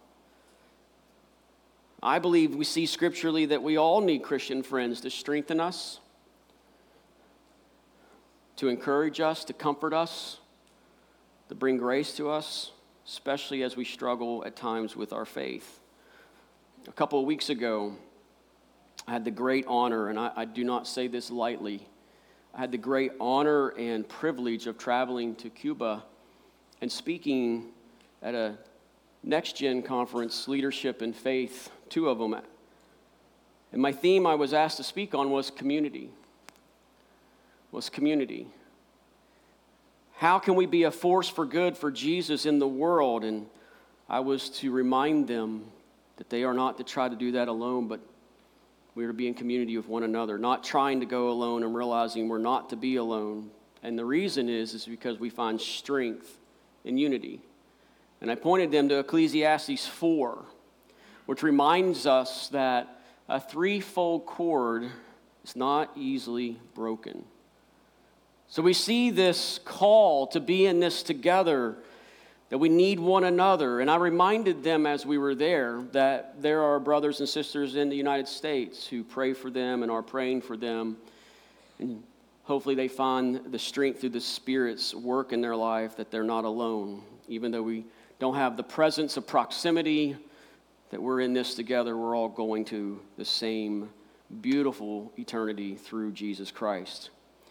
I 2.00 2.20
believe 2.20 2.54
we 2.54 2.64
see 2.64 2.86
scripturally 2.86 3.46
that 3.46 3.62
we 3.62 3.76
all 3.76 4.00
need 4.00 4.22
Christian 4.22 4.62
friends 4.62 5.00
to 5.00 5.10
strengthen 5.10 5.58
us, 5.58 5.98
to 8.56 8.68
encourage 8.68 9.20
us, 9.20 9.44
to 9.44 9.52
comfort 9.52 9.92
us, 9.92 10.38
to 11.48 11.56
bring 11.56 11.76
grace 11.76 12.16
to 12.16 12.30
us, 12.30 12.70
especially 13.04 13.64
as 13.64 13.76
we 13.76 13.84
struggle 13.84 14.44
at 14.46 14.54
times 14.54 14.94
with 14.94 15.12
our 15.12 15.24
faith. 15.24 15.80
A 16.86 16.92
couple 16.92 17.18
of 17.18 17.26
weeks 17.26 17.50
ago, 17.50 17.94
I 19.08 19.12
had 19.12 19.24
the 19.24 19.32
great 19.32 19.64
honor, 19.66 20.08
and 20.08 20.20
I, 20.20 20.30
I 20.36 20.44
do 20.44 20.62
not 20.62 20.86
say 20.86 21.08
this 21.08 21.30
lightly 21.30 21.84
I 22.54 22.60
had 22.60 22.72
the 22.72 22.78
great 22.78 23.12
honor 23.20 23.68
and 23.70 24.08
privilege 24.08 24.66
of 24.66 24.78
traveling 24.78 25.34
to 25.36 25.50
Cuba 25.50 26.04
and 26.80 26.90
speaking 26.90 27.66
at 28.22 28.34
a 28.34 28.56
next 29.22 29.56
gen 29.56 29.82
conference, 29.82 30.48
Leadership 30.48 31.02
and 31.02 31.14
Faith, 31.14 31.70
two 31.88 32.08
of 32.08 32.18
them. 32.18 32.34
And 33.72 33.82
my 33.82 33.92
theme 33.92 34.26
I 34.26 34.34
was 34.34 34.52
asked 34.52 34.78
to 34.78 34.84
speak 34.84 35.14
on 35.14 35.30
was 35.30 35.50
community. 35.50 36.10
Was 37.70 37.90
community. 37.90 38.46
How 40.16 40.38
can 40.38 40.54
we 40.56 40.66
be 40.66 40.82
a 40.84 40.90
force 40.90 41.28
for 41.28 41.44
good 41.44 41.76
for 41.76 41.90
Jesus 41.90 42.46
in 42.46 42.58
the 42.58 42.66
world? 42.66 43.24
And 43.24 43.46
I 44.08 44.20
was 44.20 44.48
to 44.50 44.72
remind 44.72 45.28
them 45.28 45.64
that 46.16 46.30
they 46.30 46.42
are 46.42 46.54
not 46.54 46.78
to 46.78 46.84
try 46.84 47.08
to 47.08 47.14
do 47.14 47.32
that 47.32 47.46
alone, 47.46 47.86
but 47.86 48.00
we 48.98 49.04
are 49.04 49.08
to 49.08 49.14
be 49.14 49.28
in 49.28 49.34
community 49.34 49.76
with 49.76 49.86
one 49.86 50.02
another, 50.02 50.38
not 50.38 50.64
trying 50.64 50.98
to 50.98 51.06
go 51.06 51.30
alone 51.30 51.62
and 51.62 51.72
realizing 51.72 52.28
we're 52.28 52.36
not 52.36 52.70
to 52.70 52.74
be 52.74 52.96
alone. 52.96 53.48
And 53.84 53.96
the 53.96 54.04
reason 54.04 54.48
is, 54.48 54.74
is 54.74 54.86
because 54.86 55.20
we 55.20 55.30
find 55.30 55.60
strength 55.60 56.36
in 56.84 56.98
unity. 56.98 57.40
And 58.20 58.28
I 58.28 58.34
pointed 58.34 58.72
them 58.72 58.88
to 58.88 58.98
Ecclesiastes 58.98 59.86
4, 59.86 60.44
which 61.26 61.44
reminds 61.44 62.06
us 62.06 62.48
that 62.48 63.00
a 63.28 63.38
threefold 63.38 64.26
cord 64.26 64.90
is 65.44 65.54
not 65.54 65.92
easily 65.94 66.58
broken. 66.74 67.24
So 68.48 68.62
we 68.62 68.72
see 68.72 69.12
this 69.12 69.60
call 69.64 70.26
to 70.26 70.40
be 70.40 70.66
in 70.66 70.80
this 70.80 71.04
together, 71.04 71.76
that 72.50 72.58
we 72.58 72.68
need 72.68 72.98
one 72.98 73.24
another. 73.24 73.80
And 73.80 73.90
I 73.90 73.96
reminded 73.96 74.62
them 74.62 74.86
as 74.86 75.04
we 75.04 75.18
were 75.18 75.34
there 75.34 75.82
that 75.92 76.40
there 76.40 76.62
are 76.62 76.80
brothers 76.80 77.20
and 77.20 77.28
sisters 77.28 77.76
in 77.76 77.88
the 77.88 77.96
United 77.96 78.28
States 78.28 78.86
who 78.86 79.04
pray 79.04 79.34
for 79.34 79.50
them 79.50 79.82
and 79.82 79.92
are 79.92 80.02
praying 80.02 80.42
for 80.42 80.56
them. 80.56 80.96
And 81.78 82.02
hopefully 82.44 82.74
they 82.74 82.88
find 82.88 83.52
the 83.52 83.58
strength 83.58 84.00
through 84.00 84.10
the 84.10 84.20
Spirit's 84.20 84.94
work 84.94 85.32
in 85.32 85.40
their 85.40 85.56
life 85.56 85.96
that 85.96 86.10
they're 86.10 86.24
not 86.24 86.44
alone, 86.44 87.02
even 87.28 87.50
though 87.50 87.62
we 87.62 87.84
don't 88.18 88.34
have 88.34 88.56
the 88.56 88.62
presence 88.62 89.16
of 89.16 89.26
proximity, 89.26 90.16
that 90.90 91.02
we're 91.02 91.20
in 91.20 91.34
this 91.34 91.54
together. 91.54 91.96
We're 91.96 92.16
all 92.16 92.30
going 92.30 92.64
to 92.66 92.98
the 93.18 93.24
same 93.24 93.90
beautiful 94.40 95.12
eternity 95.18 95.76
through 95.76 96.12
Jesus 96.12 96.50
Christ. 96.50 97.10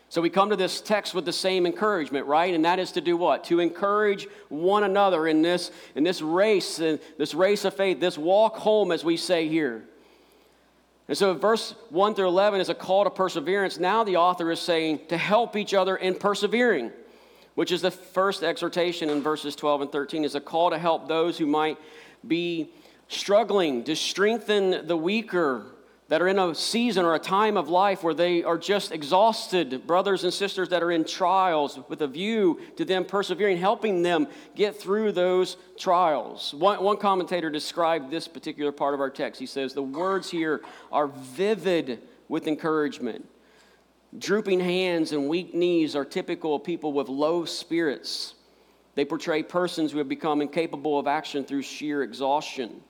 So 0.09 0.21
we 0.21 0.29
come 0.29 0.49
to 0.49 0.55
this 0.55 0.79
text 0.79 1.13
with 1.13 1.25
the 1.25 1.33
same 1.33 1.65
encouragement, 1.65 2.27
right? 2.27 2.53
And 2.53 2.63
that 2.63 2.79
is 2.79 2.93
to 2.93 3.01
do 3.01 3.17
what? 3.17 3.43
To 3.45 3.59
encourage 3.59 4.27
one 4.49 4.83
another 4.83 5.27
in 5.27 5.41
this, 5.41 5.71
in 5.95 6.03
this 6.03 6.21
race, 6.21 6.79
in 6.79 6.99
this 7.17 7.33
race 7.33 7.65
of 7.65 7.73
faith, 7.73 7.99
this 7.99 8.17
walk 8.17 8.55
home, 8.55 8.91
as 8.91 9.03
we 9.03 9.17
say 9.17 9.47
here. 9.47 9.83
And 11.09 11.17
so 11.17 11.33
verse 11.33 11.75
1 11.89 12.15
through 12.15 12.27
11 12.27 12.61
is 12.61 12.69
a 12.69 12.75
call 12.75 13.03
to 13.03 13.09
perseverance. 13.09 13.79
Now 13.79 14.03
the 14.03 14.17
author 14.17 14.51
is 14.51 14.59
saying 14.59 15.01
to 15.09 15.17
help 15.17 15.55
each 15.55 15.73
other 15.73 15.95
in 15.95 16.15
persevering 16.15 16.91
which 17.57 17.71
is 17.71 17.81
the 17.81 17.89
first 17.89 18.43
exhortation 18.43 19.09
in 19.09 19.23
verses 19.23 19.55
12 19.55 19.81
and 19.81 19.91
13, 19.91 20.23
is 20.23 20.35
a 20.35 20.39
call 20.39 20.69
to 20.69 20.77
help 20.77 21.07
those 21.07 21.39
who 21.39 21.47
might 21.47 21.79
be 22.27 22.69
struggling, 23.07 23.83
to 23.83 23.95
strengthen 23.95 24.85
the 24.85 24.95
weaker 24.95 25.65
that 26.09 26.21
are 26.21 26.27
in 26.27 26.39
a 26.39 26.55
season 26.55 27.05
or 27.05 27.15
a 27.15 27.19
time 27.19 27.57
of 27.57 27.67
life 27.67 28.01
where 28.01 28.13
they 28.13 28.43
are 28.43 28.57
just 28.57 28.91
exhausted, 28.91 29.85
brothers 29.85 30.23
and 30.23 30.33
sisters 30.33 30.69
that 30.69 30.81
are 30.81 30.91
in 30.91 31.03
trials, 31.03 31.79
with 31.89 32.01
a 32.01 32.07
view 32.07 32.59
to 32.77 32.85
them 32.85 33.03
persevering, 33.03 33.57
helping 33.57 34.01
them 34.01 34.27
get 34.55 34.79
through 34.79 35.11
those 35.11 35.57
trials. 35.77 36.53
One, 36.53 36.81
one 36.81 36.97
commentator 36.97 37.49
described 37.49 38.09
this 38.09 38.27
particular 38.27 38.71
part 38.71 38.93
of 38.93 39.01
our 39.01 39.09
text. 39.09 39.39
He 39.39 39.45
says, 39.45 39.73
The 39.73 39.83
words 39.83 40.29
here 40.29 40.61
are 40.91 41.07
vivid 41.07 42.01
with 42.29 42.47
encouragement. 42.47 43.27
Drooping 44.17 44.61
hands 44.61 45.11
and 45.11 45.27
weak 45.27 45.53
knees 45.53 45.93
are 45.93 46.05
typical 46.05 46.55
of 46.55 46.63
people 46.63 46.93
with 46.93 47.09
low 47.09 47.43
spirits. 47.43 48.35
They 48.95 49.03
portray 49.03 49.43
persons 49.43 49.91
who 49.91 49.97
have 49.97 50.09
become 50.09 50.41
incapable 50.41 50.97
of 50.97 51.05
action 51.05 51.43
through 51.43 51.63
sheer 51.63 52.01
exhaustion. 52.01 52.81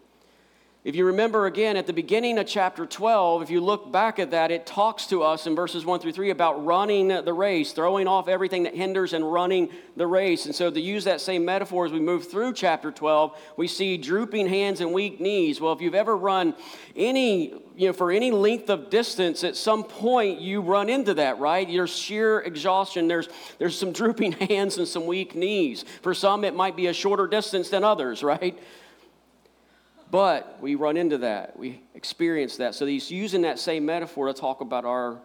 If 0.88 0.96
you 0.96 1.04
remember 1.04 1.48
again 1.48 1.76
at 1.76 1.86
the 1.86 1.92
beginning 1.92 2.38
of 2.38 2.48
chapter 2.48 2.86
12, 2.86 3.42
if 3.42 3.50
you 3.50 3.60
look 3.60 3.92
back 3.92 4.20
at 4.20 4.32
that, 4.32 4.52
it 4.52 4.66
talks 4.66 5.06
to 5.08 5.22
us 5.22 5.46
in 5.46 5.54
verses 5.54 5.84
1 5.84 6.00
through 6.00 6.14
3 6.14 6.30
about 6.30 6.66
running 6.66 7.10
the 7.10 7.34
race, 7.34 7.74
throwing 7.74 8.08
off 8.08 8.30
everything 8.30 8.64
that 8.64 8.74
hinders 8.74 9.12
and 9.12 9.30
running 9.30 9.68
the 9.98 10.08
race. 10.08 10.46
And 10.46 10.56
so, 10.56 10.72
to 10.72 10.80
use 10.80 11.04
that 11.04 11.20
same 11.20 11.44
metaphor 11.44 11.86
as 11.86 11.92
we 11.92 12.00
move 12.00 12.32
through 12.32 12.54
chapter 12.54 12.90
12, 12.90 13.38
we 13.58 13.68
see 13.68 13.98
drooping 13.98 14.48
hands 14.48 14.80
and 14.80 14.94
weak 14.94 15.20
knees. 15.20 15.60
Well, 15.60 15.74
if 15.74 15.82
you've 15.82 15.94
ever 15.94 16.16
run 16.16 16.56
any, 16.96 17.50
you 17.76 17.88
know, 17.88 17.92
for 17.92 18.10
any 18.10 18.32
length 18.32 18.70
of 18.70 18.90
distance, 18.90 19.44
at 19.44 19.58
some 19.58 19.84
point 19.84 20.40
you 20.40 20.62
run 20.62 20.88
into 20.88 21.16
that, 21.16 21.38
right? 21.38 21.68
There's 21.68 21.94
sheer 21.94 22.40
exhaustion, 22.40 23.10
there's, 23.10 23.28
there's 23.60 23.78
some 23.78 23.92
drooping 23.92 24.32
hands 24.48 24.78
and 24.78 24.88
some 24.88 25.06
weak 25.06 25.36
knees. 25.36 25.84
For 26.02 26.14
some, 26.14 26.46
it 26.46 26.56
might 26.56 26.78
be 26.78 26.88
a 26.88 26.94
shorter 26.94 27.28
distance 27.28 27.68
than 27.68 27.84
others, 27.84 28.24
right? 28.24 28.58
But 30.10 30.58
we 30.62 30.76
run 30.76 30.96
into 30.96 31.18
that. 31.20 31.58
We 31.58 31.82
experience 31.94 32.58
that. 32.58 32.76
So 32.76 32.86
he's 32.86 33.12
using 33.12 33.42
that 33.42 33.60
same 33.60 33.86
metaphor 33.86 34.28
to 34.28 34.34
talk 34.34 34.62
about 34.62 34.86
our 34.86 35.20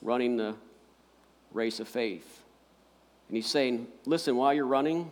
running 0.00 0.36
the 0.36 0.54
race 1.52 1.80
of 1.80 1.88
faith. 1.88 2.42
And 3.28 3.36
he's 3.36 3.48
saying, 3.48 3.88
listen, 4.06 4.36
while 4.36 4.54
you're 4.54 4.66
running, 4.66 5.10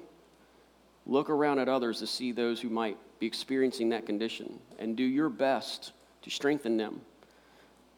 look 1.07 1.29
around 1.29 1.59
at 1.59 1.69
others 1.69 1.99
to 1.99 2.07
see 2.07 2.33
those 2.33 2.61
who 2.61 2.69
might 2.69 2.97
be 3.19 3.27
experiencing 3.27 3.89
that 3.89 4.07
condition 4.07 4.59
and 4.79 4.97
do 4.97 5.03
your 5.03 5.29
best 5.29 5.93
to 6.23 6.31
strengthen 6.31 6.77
them. 6.77 7.01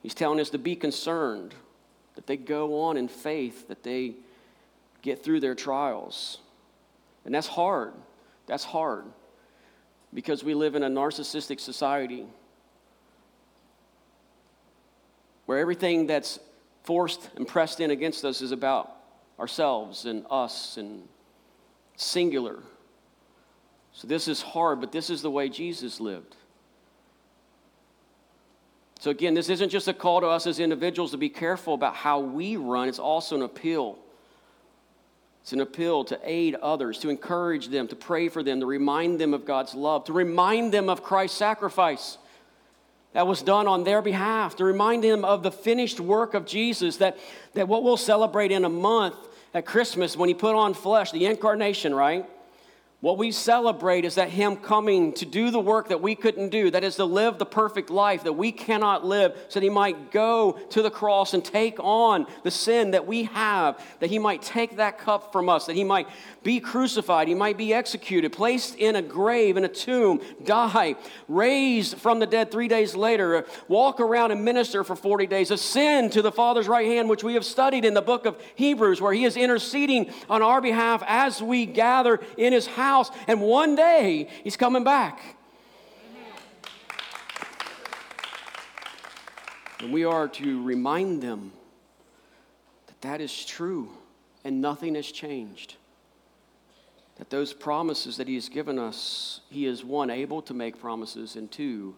He's 0.02 0.14
telling 0.14 0.40
us 0.40 0.50
to 0.50 0.58
be 0.58 0.76
concerned 0.76 1.54
that 2.14 2.26
they 2.26 2.36
go 2.36 2.80
on 2.80 2.96
in 2.96 3.06
faith, 3.06 3.68
that 3.68 3.82
they 3.82 4.14
get 5.02 5.22
through 5.22 5.40
their 5.40 5.54
trials. 5.54 6.38
And 7.24 7.34
that's 7.34 7.46
hard. 7.46 7.92
That's 8.46 8.64
hard 8.64 9.04
because 10.14 10.42
we 10.42 10.54
live 10.54 10.74
in 10.74 10.82
a 10.82 10.88
narcissistic 10.88 11.60
society 11.60 12.26
where 15.46 15.58
everything 15.58 16.06
that's 16.06 16.38
forced 16.82 17.30
and 17.36 17.46
pressed 17.46 17.80
in 17.80 17.90
against 17.90 18.24
us 18.24 18.40
is 18.40 18.52
about 18.52 18.94
ourselves 19.38 20.04
and 20.04 20.24
us 20.30 20.76
and 20.76 21.06
singular. 21.96 22.62
So 23.92 24.06
this 24.06 24.28
is 24.28 24.40
hard, 24.40 24.80
but 24.80 24.92
this 24.92 25.10
is 25.10 25.22
the 25.22 25.30
way 25.30 25.48
Jesus 25.48 26.00
lived. 26.00 26.36
So 29.00 29.10
again, 29.10 29.34
this 29.34 29.48
isn't 29.48 29.68
just 29.68 29.88
a 29.88 29.94
call 29.94 30.20
to 30.20 30.26
us 30.26 30.46
as 30.46 30.58
individuals 30.58 31.12
to 31.12 31.18
be 31.18 31.28
careful 31.28 31.74
about 31.74 31.94
how 31.94 32.18
we 32.18 32.56
run, 32.56 32.88
it's 32.88 32.98
also 32.98 33.36
an 33.36 33.42
appeal 33.42 33.98
it's 35.48 35.54
an 35.54 35.60
appeal 35.62 36.04
to 36.04 36.20
aid 36.24 36.56
others, 36.56 36.98
to 36.98 37.08
encourage 37.08 37.68
them, 37.68 37.88
to 37.88 37.96
pray 37.96 38.28
for 38.28 38.42
them, 38.42 38.60
to 38.60 38.66
remind 38.66 39.18
them 39.18 39.32
of 39.32 39.46
God's 39.46 39.74
love, 39.74 40.04
to 40.04 40.12
remind 40.12 40.74
them 40.74 40.90
of 40.90 41.02
Christ's 41.02 41.38
sacrifice 41.38 42.18
that 43.14 43.26
was 43.26 43.40
done 43.40 43.66
on 43.66 43.82
their 43.82 44.02
behalf, 44.02 44.56
to 44.56 44.64
remind 44.66 45.02
them 45.02 45.24
of 45.24 45.42
the 45.42 45.50
finished 45.50 46.00
work 46.00 46.34
of 46.34 46.44
Jesus, 46.44 46.98
that, 46.98 47.16
that 47.54 47.66
what 47.66 47.82
we'll 47.82 47.96
celebrate 47.96 48.52
in 48.52 48.66
a 48.66 48.68
month 48.68 49.16
at 49.54 49.64
Christmas 49.64 50.18
when 50.18 50.28
he 50.28 50.34
put 50.34 50.54
on 50.54 50.74
flesh, 50.74 51.12
the 51.12 51.24
incarnation, 51.24 51.94
right? 51.94 52.26
What 53.00 53.16
we 53.16 53.30
celebrate 53.30 54.04
is 54.04 54.16
that 54.16 54.28
Him 54.28 54.56
coming 54.56 55.12
to 55.14 55.24
do 55.24 55.52
the 55.52 55.60
work 55.60 55.90
that 55.90 56.02
we 56.02 56.16
couldn't 56.16 56.48
do, 56.48 56.68
that 56.72 56.82
is 56.82 56.96
to 56.96 57.04
live 57.04 57.38
the 57.38 57.46
perfect 57.46 57.90
life 57.90 58.24
that 58.24 58.32
we 58.32 58.50
cannot 58.50 59.06
live, 59.06 59.36
so 59.46 59.60
that 59.60 59.64
He 59.64 59.70
might 59.70 60.10
go 60.10 60.58
to 60.70 60.82
the 60.82 60.90
cross 60.90 61.32
and 61.32 61.44
take 61.44 61.78
on 61.78 62.26
the 62.42 62.50
sin 62.50 62.90
that 62.90 63.06
we 63.06 63.24
have, 63.24 63.80
that 64.00 64.10
He 64.10 64.18
might 64.18 64.42
take 64.42 64.78
that 64.78 64.98
cup 64.98 65.30
from 65.30 65.48
us, 65.48 65.66
that 65.66 65.76
He 65.76 65.84
might 65.84 66.08
be 66.42 66.58
crucified, 66.58 67.28
He 67.28 67.36
might 67.36 67.56
be 67.56 67.72
executed, 67.72 68.32
placed 68.32 68.74
in 68.74 68.96
a 68.96 69.02
grave, 69.02 69.56
in 69.56 69.64
a 69.64 69.68
tomb, 69.68 70.20
die, 70.42 70.96
raised 71.28 71.98
from 71.98 72.18
the 72.18 72.26
dead 72.26 72.50
three 72.50 72.66
days 72.66 72.96
later, 72.96 73.46
walk 73.68 74.00
around 74.00 74.32
and 74.32 74.44
minister 74.44 74.82
for 74.82 74.96
40 74.96 75.28
days, 75.28 75.52
ascend 75.52 76.10
to 76.14 76.22
the 76.22 76.32
Father's 76.32 76.66
right 76.66 76.86
hand, 76.86 77.08
which 77.08 77.22
we 77.22 77.34
have 77.34 77.44
studied 77.44 77.84
in 77.84 77.94
the 77.94 78.02
book 78.02 78.26
of 78.26 78.42
Hebrews, 78.56 79.00
where 79.00 79.12
He 79.12 79.24
is 79.24 79.36
interceding 79.36 80.12
on 80.28 80.42
our 80.42 80.60
behalf 80.60 81.04
as 81.06 81.40
we 81.40 81.64
gather 81.64 82.18
in 82.36 82.52
His 82.52 82.66
house 82.66 82.87
house, 82.88 83.10
and 83.26 83.40
one 83.40 83.74
day 83.74 84.28
he's 84.42 84.56
coming 84.56 84.84
back. 84.84 85.36
And 89.80 89.92
we 89.92 90.04
are 90.04 90.26
to 90.28 90.62
remind 90.62 91.22
them 91.22 91.52
that 92.86 93.00
that 93.02 93.20
is 93.20 93.44
true 93.44 93.90
and 94.44 94.60
nothing 94.60 94.94
has 94.94 95.10
changed. 95.10 95.76
That 97.16 97.30
those 97.30 97.52
promises 97.52 98.16
that 98.16 98.28
He 98.28 98.34
has 98.34 98.48
given 98.48 98.78
us, 98.78 99.40
He 99.50 99.66
is 99.66 99.84
one, 99.84 100.10
able 100.10 100.42
to 100.42 100.54
make 100.54 100.80
promises, 100.80 101.36
and 101.36 101.50
two, 101.50 101.94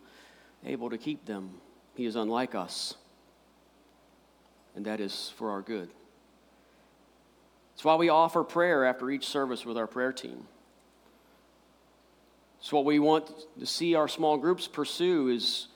able 0.64 0.90
to 0.90 0.98
keep 0.98 1.26
them. 1.26 1.60
He 1.94 2.06
is 2.06 2.16
unlike 2.16 2.54
us. 2.54 2.94
And 4.74 4.84
that 4.86 5.00
is 5.00 5.32
for 5.36 5.50
our 5.50 5.60
good. 5.60 5.90
It's 7.74 7.84
why 7.84 7.96
we 7.96 8.08
offer 8.08 8.44
prayer 8.44 8.84
after 8.84 9.10
each 9.10 9.26
service 9.26 9.64
with 9.64 9.76
our 9.76 9.86
prayer 9.86 10.12
team. 10.12 10.46
So, 12.62 12.76
what 12.76 12.84
we 12.84 12.98
want 12.98 13.30
to 13.58 13.64
see 13.64 13.94
our 13.94 14.06
small 14.06 14.36
groups 14.36 14.68
pursue 14.68 15.28
is 15.28 15.68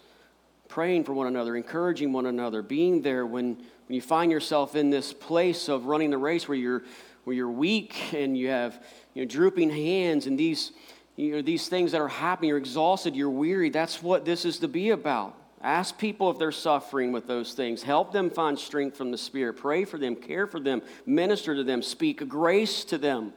praying 0.68 1.04
for 1.04 1.14
one 1.14 1.26
another, 1.26 1.56
encouraging 1.56 2.12
one 2.12 2.26
another, 2.26 2.60
being 2.60 3.00
there 3.00 3.24
when, 3.24 3.54
when 3.54 3.94
you 3.94 4.02
find 4.02 4.30
yourself 4.30 4.76
in 4.76 4.90
this 4.90 5.12
place 5.12 5.68
of 5.68 5.86
running 5.86 6.10
the 6.10 6.18
race 6.18 6.46
where 6.46 6.58
you're, 6.58 6.82
where 7.24 7.34
you're 7.34 7.50
weak 7.50 8.12
and 8.12 8.36
you 8.36 8.48
have 8.48 8.84
you 9.14 9.22
know, 9.22 9.28
drooping 9.28 9.70
hands 9.70 10.26
and 10.26 10.38
these, 10.38 10.72
you 11.16 11.36
know, 11.36 11.42
these 11.42 11.68
things 11.68 11.92
that 11.92 12.02
are 12.02 12.08
happening. 12.08 12.48
You're 12.48 12.58
exhausted, 12.58 13.16
you're 13.16 13.30
weary. 13.30 13.70
That's 13.70 14.02
what 14.02 14.26
this 14.26 14.44
is 14.44 14.58
to 14.58 14.68
be 14.68 14.90
about. 14.90 15.38
Ask 15.62 15.96
people 15.96 16.30
if 16.30 16.38
they're 16.38 16.52
suffering 16.52 17.12
with 17.12 17.26
those 17.26 17.54
things. 17.54 17.82
Help 17.82 18.12
them 18.12 18.28
find 18.28 18.58
strength 18.58 18.98
from 18.98 19.10
the 19.10 19.16
Spirit. 19.16 19.54
Pray 19.54 19.86
for 19.86 19.96
them, 19.96 20.14
care 20.14 20.46
for 20.46 20.60
them, 20.60 20.82
minister 21.06 21.54
to 21.54 21.64
them, 21.64 21.80
speak 21.80 22.28
grace 22.28 22.84
to 22.84 22.98
them. 22.98 23.32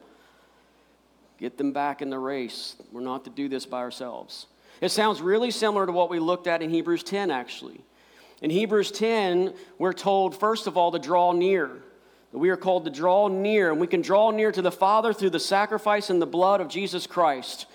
Get 1.38 1.56
them 1.56 1.72
back 1.72 2.02
in 2.02 2.10
the 2.10 2.18
race. 2.18 2.76
We're 2.90 3.00
not 3.00 3.24
to 3.24 3.30
do 3.30 3.48
this 3.48 3.64
by 3.64 3.78
ourselves. 3.78 4.46
It 4.80 4.90
sounds 4.90 5.20
really 5.20 5.50
similar 5.50 5.86
to 5.86 5.92
what 5.92 6.10
we 6.10 6.18
looked 6.18 6.46
at 6.46 6.62
in 6.62 6.70
Hebrews 6.70 7.02
10, 7.04 7.30
actually. 7.30 7.80
In 8.42 8.50
Hebrews 8.50 8.90
10, 8.92 9.54
we're 9.78 9.92
told, 9.92 10.38
first 10.38 10.66
of 10.66 10.76
all, 10.76 10.92
to 10.92 10.98
draw 10.98 11.32
near. 11.32 11.70
We 12.32 12.50
are 12.50 12.56
called 12.56 12.84
to 12.84 12.90
draw 12.90 13.28
near, 13.28 13.70
and 13.70 13.80
we 13.80 13.86
can 13.86 14.02
draw 14.02 14.30
near 14.30 14.52
to 14.52 14.62
the 14.62 14.70
Father 14.70 15.12
through 15.12 15.30
the 15.30 15.40
sacrifice 15.40 16.10
and 16.10 16.20
the 16.20 16.26
blood 16.26 16.60
of 16.60 16.68
Jesus 16.68 17.06
Christ. 17.06 17.66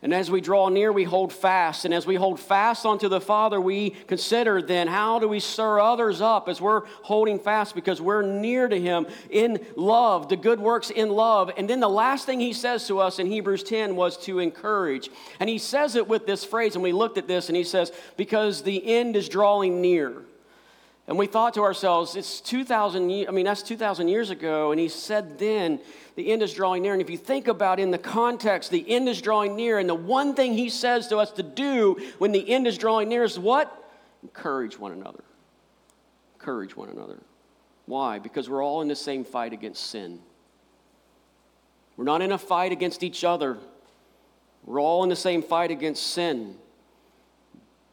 And 0.00 0.14
as 0.14 0.30
we 0.30 0.40
draw 0.40 0.68
near, 0.68 0.92
we 0.92 1.02
hold 1.02 1.32
fast. 1.32 1.84
And 1.84 1.92
as 1.92 2.06
we 2.06 2.14
hold 2.14 2.38
fast 2.38 2.86
onto 2.86 3.08
the 3.08 3.20
Father, 3.20 3.60
we 3.60 3.90
consider 3.90 4.62
then 4.62 4.86
how 4.86 5.18
do 5.18 5.26
we 5.26 5.40
stir 5.40 5.80
others 5.80 6.20
up 6.20 6.48
as 6.48 6.60
we're 6.60 6.84
holding 7.02 7.40
fast 7.40 7.74
because 7.74 8.00
we're 8.00 8.22
near 8.22 8.68
to 8.68 8.80
Him 8.80 9.08
in 9.28 9.58
love, 9.74 10.28
the 10.28 10.36
good 10.36 10.60
works 10.60 10.90
in 10.90 11.08
love. 11.08 11.50
And 11.56 11.68
then 11.68 11.80
the 11.80 11.88
last 11.88 12.26
thing 12.26 12.38
He 12.38 12.52
says 12.52 12.86
to 12.86 13.00
us 13.00 13.18
in 13.18 13.26
Hebrews 13.26 13.64
10 13.64 13.96
was 13.96 14.16
to 14.18 14.38
encourage. 14.38 15.10
And 15.40 15.50
He 15.50 15.58
says 15.58 15.96
it 15.96 16.06
with 16.06 16.26
this 16.26 16.44
phrase, 16.44 16.76
and 16.76 16.82
we 16.82 16.92
looked 16.92 17.18
at 17.18 17.26
this, 17.26 17.48
and 17.48 17.56
He 17.56 17.64
says, 17.64 17.90
because 18.16 18.62
the 18.62 18.86
end 18.86 19.16
is 19.16 19.28
drawing 19.28 19.80
near. 19.80 20.14
And 21.08 21.16
we 21.16 21.26
thought 21.26 21.54
to 21.54 21.62
ourselves, 21.62 22.16
it's 22.16 22.42
2,000 22.42 23.08
years, 23.08 23.28
I 23.28 23.32
mean, 23.32 23.46
that's 23.46 23.62
2,000 23.62 24.08
years 24.08 24.28
ago. 24.28 24.72
And 24.72 24.78
he 24.78 24.90
said 24.90 25.38
then, 25.38 25.80
the 26.16 26.30
end 26.30 26.42
is 26.42 26.52
drawing 26.52 26.82
near. 26.82 26.92
And 26.92 27.00
if 27.00 27.08
you 27.08 27.16
think 27.16 27.48
about 27.48 27.80
in 27.80 27.90
the 27.90 27.98
context, 27.98 28.70
the 28.70 28.84
end 28.86 29.08
is 29.08 29.22
drawing 29.22 29.56
near. 29.56 29.78
And 29.78 29.88
the 29.88 29.94
one 29.94 30.34
thing 30.34 30.52
he 30.52 30.68
says 30.68 31.08
to 31.08 31.16
us 31.16 31.30
to 31.32 31.42
do 31.42 31.96
when 32.18 32.32
the 32.32 32.50
end 32.50 32.66
is 32.66 32.76
drawing 32.76 33.08
near 33.08 33.24
is 33.24 33.38
what? 33.38 33.90
Encourage 34.22 34.78
one 34.78 34.92
another. 34.92 35.24
Encourage 36.34 36.76
one 36.76 36.90
another. 36.90 37.18
Why? 37.86 38.18
Because 38.18 38.50
we're 38.50 38.62
all 38.62 38.82
in 38.82 38.88
the 38.88 38.96
same 38.96 39.24
fight 39.24 39.54
against 39.54 39.86
sin. 39.86 40.20
We're 41.96 42.04
not 42.04 42.20
in 42.20 42.32
a 42.32 42.38
fight 42.38 42.70
against 42.70 43.02
each 43.02 43.24
other. 43.24 43.56
We're 44.66 44.80
all 44.80 45.04
in 45.04 45.08
the 45.08 45.16
same 45.16 45.42
fight 45.42 45.70
against 45.70 46.06
sin 46.08 46.58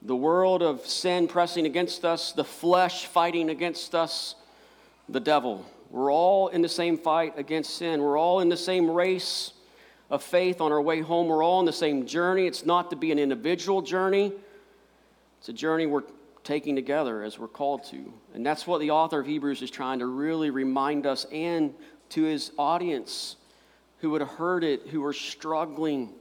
the 0.05 0.15
world 0.15 0.61
of 0.61 0.85
sin 0.85 1.27
pressing 1.27 1.65
against 1.65 2.05
us, 2.05 2.31
the 2.31 2.43
flesh 2.43 3.07
fighting 3.07 3.49
against 3.49 3.95
us, 3.95 4.35
the 5.09 5.19
devil. 5.19 5.65
We're 5.89 6.11
all 6.11 6.49
in 6.49 6.61
the 6.61 6.69
same 6.69 6.97
fight 6.97 7.33
against 7.37 7.75
sin. 7.75 8.01
We're 8.01 8.17
all 8.17 8.39
in 8.39 8.49
the 8.49 8.57
same 8.57 8.89
race 8.89 9.53
of 10.11 10.21
faith 10.21 10.61
on 10.61 10.71
our 10.71 10.81
way 10.81 11.01
home. 11.01 11.27
We're 11.27 11.43
all 11.43 11.59
in 11.59 11.65
the 11.65 11.73
same 11.73 12.05
journey. 12.05 12.45
It's 12.45 12.65
not 12.65 12.91
to 12.91 12.95
be 12.95 13.11
an 13.11 13.17
individual 13.17 13.81
journey, 13.81 14.31
it's 15.39 15.49
a 15.49 15.53
journey 15.53 15.85
we're 15.87 16.03
taking 16.43 16.75
together 16.75 17.23
as 17.23 17.39
we're 17.39 17.47
called 17.47 17.83
to. 17.85 18.13
And 18.35 18.45
that's 18.45 18.67
what 18.67 18.79
the 18.81 18.91
author 18.91 19.19
of 19.19 19.25
Hebrews 19.25 19.63
is 19.63 19.71
trying 19.71 19.99
to 19.99 20.05
really 20.05 20.51
remind 20.51 21.07
us 21.07 21.25
and 21.31 21.73
to 22.09 22.23
his 22.23 22.51
audience 22.59 23.35
who 23.99 24.11
would 24.11 24.21
have 24.21 24.29
heard 24.29 24.63
it, 24.63 24.87
who 24.89 25.01
were 25.01 25.13
struggling 25.13 26.13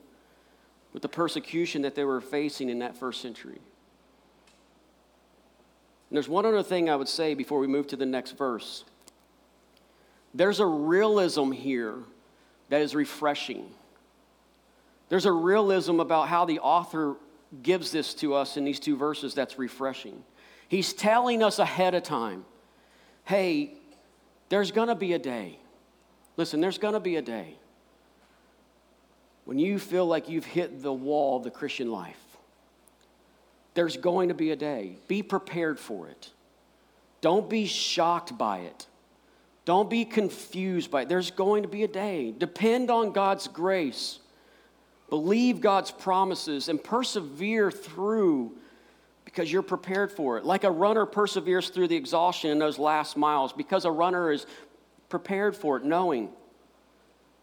with 0.95 1.03
the 1.03 1.09
persecution 1.09 1.83
that 1.83 1.95
they 1.95 2.05
were 2.05 2.23
facing 2.23 2.71
in 2.71 2.79
that 2.79 2.97
first 2.97 3.21
century. 3.21 3.61
And 6.15 6.17
there's 6.17 6.29
one 6.29 6.47
other 6.47 6.63
thing 6.63 6.89
I 6.89 6.95
would 6.95 7.09
say 7.09 7.35
before 7.35 7.59
we 7.59 7.67
move 7.67 7.89
to 7.89 7.97
the 7.97 8.07
next 8.07 8.39
verse. 8.39 8.85
There's 10.33 10.61
a 10.61 10.67
realism 10.67 11.51
here 11.51 11.97
that 12.69 12.83
is 12.83 12.95
refreshing. 12.95 13.69
There's 15.09 15.27
a 15.27 15.33
realism 15.33 15.99
about 15.99 16.29
how 16.29 16.45
the 16.45 16.61
author 16.61 17.17
gives 17.65 17.91
this 17.91 18.15
to 18.15 18.33
us 18.33 18.57
in 18.57 18.65
these 18.65 18.79
two 18.79 18.97
verses 18.97 19.35
that's 19.35 19.59
refreshing. 19.59 20.23
He's 20.69 20.93
telling 20.93 21.43
us 21.43 21.59
ahead 21.59 21.97
of 21.97 22.05
time 22.05 22.45
hey, 23.25 23.73
there's 24.51 24.71
going 24.71 24.87
to 24.87 24.95
be 24.95 25.15
a 25.15 25.19
day. 25.19 25.59
Listen, 26.37 26.61
there's 26.61 26.79
going 26.79 26.95
to 26.95 27.01
be 27.01 27.17
a 27.17 27.23
day 27.23 27.57
when 29.47 29.59
you 29.59 29.81
feel 29.81 30.07
like 30.07 30.29
you've 30.29 30.45
hit 30.45 30.81
the 30.81 30.93
wall 30.93 31.39
of 31.39 31.43
the 31.43 31.51
Christian 31.51 31.91
life. 31.91 32.24
There's 33.75 33.97
going 33.97 34.29
to 34.29 34.35
be 34.35 34.51
a 34.51 34.57
day. 34.57 34.97
Be 35.09 35.23
prepared 35.23 35.79
for 35.79 36.09
it. 36.09 36.31
Don't 37.21 37.51
be 37.51 37.67
shocked 37.67 38.39
by 38.39 38.59
it. 38.61 38.87
Don't 39.65 39.91
be 39.91 40.05
confused 40.05 40.91
by 40.91 41.03
it. 41.03 41.09
There's 41.09 41.31
going 41.31 41.63
to 41.63 41.69
be 41.69 41.83
a 41.83 41.89
day. 41.89 42.35
Depend 42.37 42.91
on 42.91 43.13
God's 43.13 43.49
grace. 43.49 44.21
Believe 45.11 45.61
God's 45.61 45.91
promises 45.91 46.69
and 46.69 46.83
persevere 46.83 47.71
through 47.71 48.53
because 49.25 49.51
you're 49.51 49.63
prepared 49.63 50.13
for 50.13 50.39
it. 50.39 50.45
Like 50.45 50.65
a 50.65 50.71
runner 50.71 51.07
perseveres 51.07 51.71
through 51.71 51.89
the 51.89 51.97
exhaustion 51.97 52.51
in 52.51 52.59
those 52.59 52.79
last 52.79 53.17
miles 53.17 53.53
because 53.53 53.85
a 53.85 53.91
runner 53.91 54.31
is 54.31 54.47
prepared 55.09 55.57
for 55.57 55.77
it, 55.79 55.85
knowing. 55.85 56.31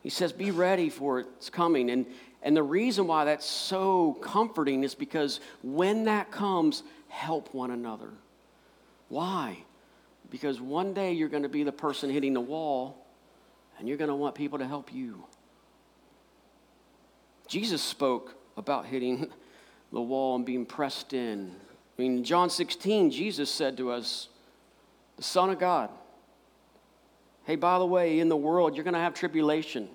He 0.01 0.09
says, 0.09 0.31
Be 0.31 0.51
ready 0.51 0.89
for 0.89 1.19
it. 1.19 1.27
It's 1.37 1.49
coming. 1.49 1.89
And, 1.89 2.05
and 2.43 2.55
the 2.55 2.63
reason 2.63 3.07
why 3.07 3.25
that's 3.25 3.45
so 3.45 4.13
comforting 4.21 4.83
is 4.83 4.95
because 4.95 5.39
when 5.61 6.05
that 6.05 6.31
comes, 6.31 6.83
help 7.07 7.53
one 7.53 7.71
another. 7.71 8.09
Why? 9.09 9.57
Because 10.29 10.59
one 10.59 10.93
day 10.93 11.11
you're 11.11 11.29
going 11.29 11.43
to 11.43 11.49
be 11.49 11.63
the 11.63 11.71
person 11.71 12.09
hitting 12.09 12.33
the 12.33 12.41
wall 12.41 13.05
and 13.77 13.87
you're 13.87 13.97
going 13.97 14.09
to 14.09 14.15
want 14.15 14.35
people 14.35 14.59
to 14.59 14.67
help 14.67 14.93
you. 14.93 15.23
Jesus 17.47 17.81
spoke 17.81 18.35
about 18.57 18.85
hitting 18.85 19.29
the 19.91 20.01
wall 20.01 20.35
and 20.35 20.45
being 20.45 20.65
pressed 20.65 21.13
in. 21.13 21.51
I 21.97 22.01
mean, 22.01 22.17
in 22.19 22.23
John 22.23 22.49
16, 22.49 23.11
Jesus 23.11 23.51
said 23.51 23.77
to 23.77 23.91
us, 23.91 24.29
the 25.17 25.23
Son 25.23 25.49
of 25.49 25.59
God, 25.59 25.89
hey, 27.43 27.55
by 27.55 27.77
the 27.77 27.85
way, 27.85 28.19
in 28.19 28.29
the 28.29 28.37
world, 28.37 28.75
you're 28.75 28.83
going 28.83 28.93
to 28.93 28.99
have 28.99 29.13
tribulation. 29.13 29.89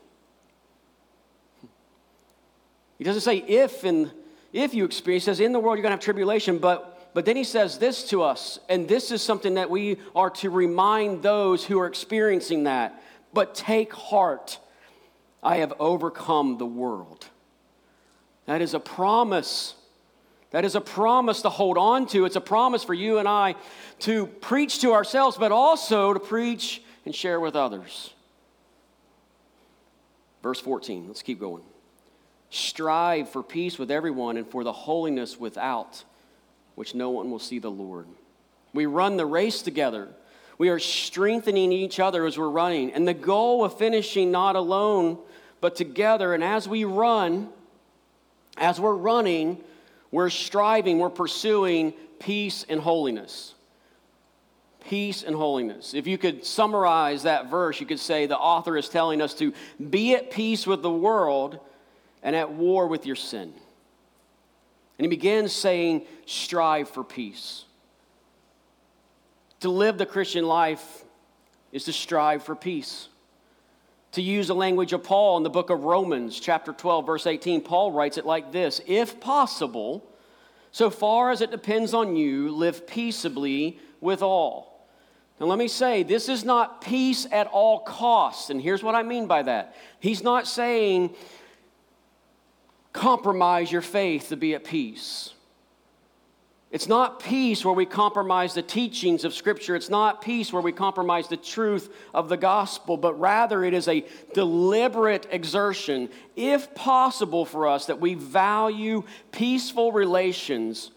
He 2.98 3.04
doesn't 3.04 3.22
say 3.22 3.36
if 3.36 3.84
and 3.84 4.10
if 4.52 4.74
you 4.74 4.84
experience, 4.84 5.24
he 5.24 5.26
says 5.26 5.40
in 5.40 5.52
the 5.52 5.60
world 5.60 5.76
you're 5.76 5.82
going 5.82 5.90
to 5.90 5.96
have 5.96 6.04
tribulation, 6.04 6.58
but 6.58 6.96
but 7.16 7.24
then 7.24 7.36
he 7.36 7.44
says 7.44 7.78
this 7.78 8.10
to 8.10 8.22
us, 8.22 8.58
and 8.68 8.86
this 8.86 9.10
is 9.10 9.22
something 9.22 9.54
that 9.54 9.70
we 9.70 9.96
are 10.14 10.28
to 10.28 10.50
remind 10.50 11.22
those 11.22 11.64
who 11.64 11.80
are 11.80 11.86
experiencing 11.86 12.64
that. 12.64 13.02
But 13.32 13.54
take 13.54 13.94
heart, 13.94 14.58
I 15.42 15.56
have 15.56 15.72
overcome 15.78 16.58
the 16.58 16.66
world. 16.66 17.24
That 18.44 18.60
is 18.60 18.74
a 18.74 18.78
promise. 18.78 19.74
That 20.50 20.66
is 20.66 20.74
a 20.74 20.80
promise 20.82 21.40
to 21.40 21.48
hold 21.48 21.78
on 21.78 22.06
to. 22.08 22.26
It's 22.26 22.36
a 22.36 22.40
promise 22.42 22.84
for 22.84 22.92
you 22.92 23.16
and 23.16 23.26
I 23.26 23.54
to 24.00 24.26
preach 24.26 24.82
to 24.82 24.92
ourselves, 24.92 25.38
but 25.38 25.52
also 25.52 26.12
to 26.12 26.20
preach 26.20 26.82
and 27.06 27.14
share 27.14 27.40
with 27.40 27.56
others. 27.56 28.12
Verse 30.42 30.60
14, 30.60 31.06
let's 31.06 31.22
keep 31.22 31.40
going. 31.40 31.62
Strive 32.50 33.28
for 33.28 33.42
peace 33.42 33.78
with 33.78 33.90
everyone 33.90 34.36
and 34.36 34.48
for 34.48 34.64
the 34.64 34.72
holiness 34.72 35.38
without 35.38 36.04
which 36.76 36.94
no 36.94 37.10
one 37.10 37.30
will 37.30 37.40
see 37.40 37.58
the 37.58 37.70
Lord. 37.70 38.06
We 38.72 38.86
run 38.86 39.16
the 39.16 39.26
race 39.26 39.62
together. 39.62 40.08
We 40.58 40.68
are 40.68 40.78
strengthening 40.78 41.72
each 41.72 41.98
other 41.98 42.24
as 42.26 42.38
we're 42.38 42.48
running. 42.48 42.92
And 42.92 43.08
the 43.08 43.14
goal 43.14 43.64
of 43.64 43.76
finishing 43.76 44.30
not 44.30 44.56
alone, 44.56 45.18
but 45.60 45.74
together. 45.74 46.34
And 46.34 46.44
as 46.44 46.68
we 46.68 46.84
run, 46.84 47.48
as 48.56 48.78
we're 48.78 48.94
running, 48.94 49.62
we're 50.10 50.30
striving, 50.30 50.98
we're 50.98 51.10
pursuing 51.10 51.94
peace 52.20 52.64
and 52.68 52.80
holiness. 52.80 53.54
Peace 54.88 55.22
and 55.22 55.34
holiness. 55.34 55.94
If 55.94 56.06
you 56.06 56.16
could 56.16 56.44
summarize 56.44 57.24
that 57.24 57.50
verse, 57.50 57.80
you 57.80 57.86
could 57.86 57.98
say 57.98 58.26
the 58.26 58.38
author 58.38 58.76
is 58.76 58.88
telling 58.88 59.20
us 59.20 59.34
to 59.34 59.52
be 59.90 60.14
at 60.14 60.30
peace 60.30 60.66
with 60.66 60.82
the 60.82 60.90
world 60.90 61.58
and 62.26 62.34
at 62.34 62.50
war 62.52 62.88
with 62.88 63.06
your 63.06 63.14
sin. 63.14 63.54
And 64.98 65.04
he 65.04 65.08
begins 65.08 65.52
saying, 65.52 66.06
strive 66.26 66.88
for 66.88 67.04
peace. 67.04 67.64
To 69.60 69.70
live 69.70 69.96
the 69.96 70.06
Christian 70.06 70.44
life 70.44 71.04
is 71.70 71.84
to 71.84 71.92
strive 71.92 72.42
for 72.42 72.56
peace. 72.56 73.08
To 74.12 74.22
use 74.22 74.48
the 74.48 74.56
language 74.56 74.92
of 74.92 75.04
Paul 75.04 75.36
in 75.36 75.44
the 75.44 75.50
book 75.50 75.70
of 75.70 75.84
Romans, 75.84 76.40
chapter 76.40 76.72
12, 76.72 77.06
verse 77.06 77.26
18, 77.28 77.60
Paul 77.60 77.92
writes 77.92 78.18
it 78.18 78.26
like 78.26 78.50
this 78.50 78.80
If 78.86 79.20
possible, 79.20 80.04
so 80.72 80.90
far 80.90 81.30
as 81.30 81.40
it 81.40 81.52
depends 81.52 81.94
on 81.94 82.16
you, 82.16 82.50
live 82.50 82.88
peaceably 82.88 83.78
with 84.00 84.20
all. 84.20 84.76
Now, 85.38 85.46
let 85.46 85.58
me 85.58 85.68
say, 85.68 86.02
this 86.02 86.28
is 86.28 86.44
not 86.44 86.80
peace 86.80 87.26
at 87.30 87.46
all 87.48 87.80
costs. 87.80 88.48
And 88.48 88.60
here's 88.60 88.82
what 88.82 88.94
I 88.94 89.02
mean 89.02 89.26
by 89.26 89.42
that. 89.42 89.76
He's 90.00 90.22
not 90.22 90.46
saying 90.46 91.14
compromise 92.96 93.70
your 93.70 93.82
faith 93.82 94.30
to 94.30 94.36
be 94.36 94.54
at 94.54 94.64
peace. 94.64 95.32
It's 96.72 96.88
not 96.88 97.20
peace 97.20 97.64
where 97.64 97.74
we 97.74 97.86
compromise 97.86 98.54
the 98.54 98.62
teachings 98.62 99.24
of 99.24 99.32
Scripture. 99.32 99.76
It's 99.76 99.88
not 99.88 100.20
peace 100.20 100.52
where 100.52 100.60
we 100.60 100.72
compromise 100.72 101.28
the 101.28 101.36
truth 101.36 101.94
of 102.12 102.28
the 102.28 102.36
gospel, 102.36 102.96
but 102.96 103.18
rather 103.20 103.64
it 103.64 103.72
is 103.72 103.86
a 103.86 104.04
deliberate 104.34 105.28
exertion, 105.30 106.08
if 106.34 106.74
possible 106.74 107.44
for 107.44 107.68
us, 107.68 107.86
that 107.86 108.00
we 108.00 108.14
value 108.14 109.04
peaceful 109.30 109.92
relations 109.92 110.90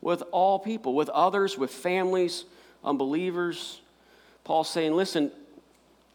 with 0.00 0.22
all 0.32 0.58
people, 0.58 0.94
with 0.94 1.08
others, 1.10 1.56
with 1.56 1.70
families, 1.70 2.44
unbelievers. 2.84 3.80
Paul's 4.42 4.68
saying, 4.68 4.94
listen, 4.94 5.30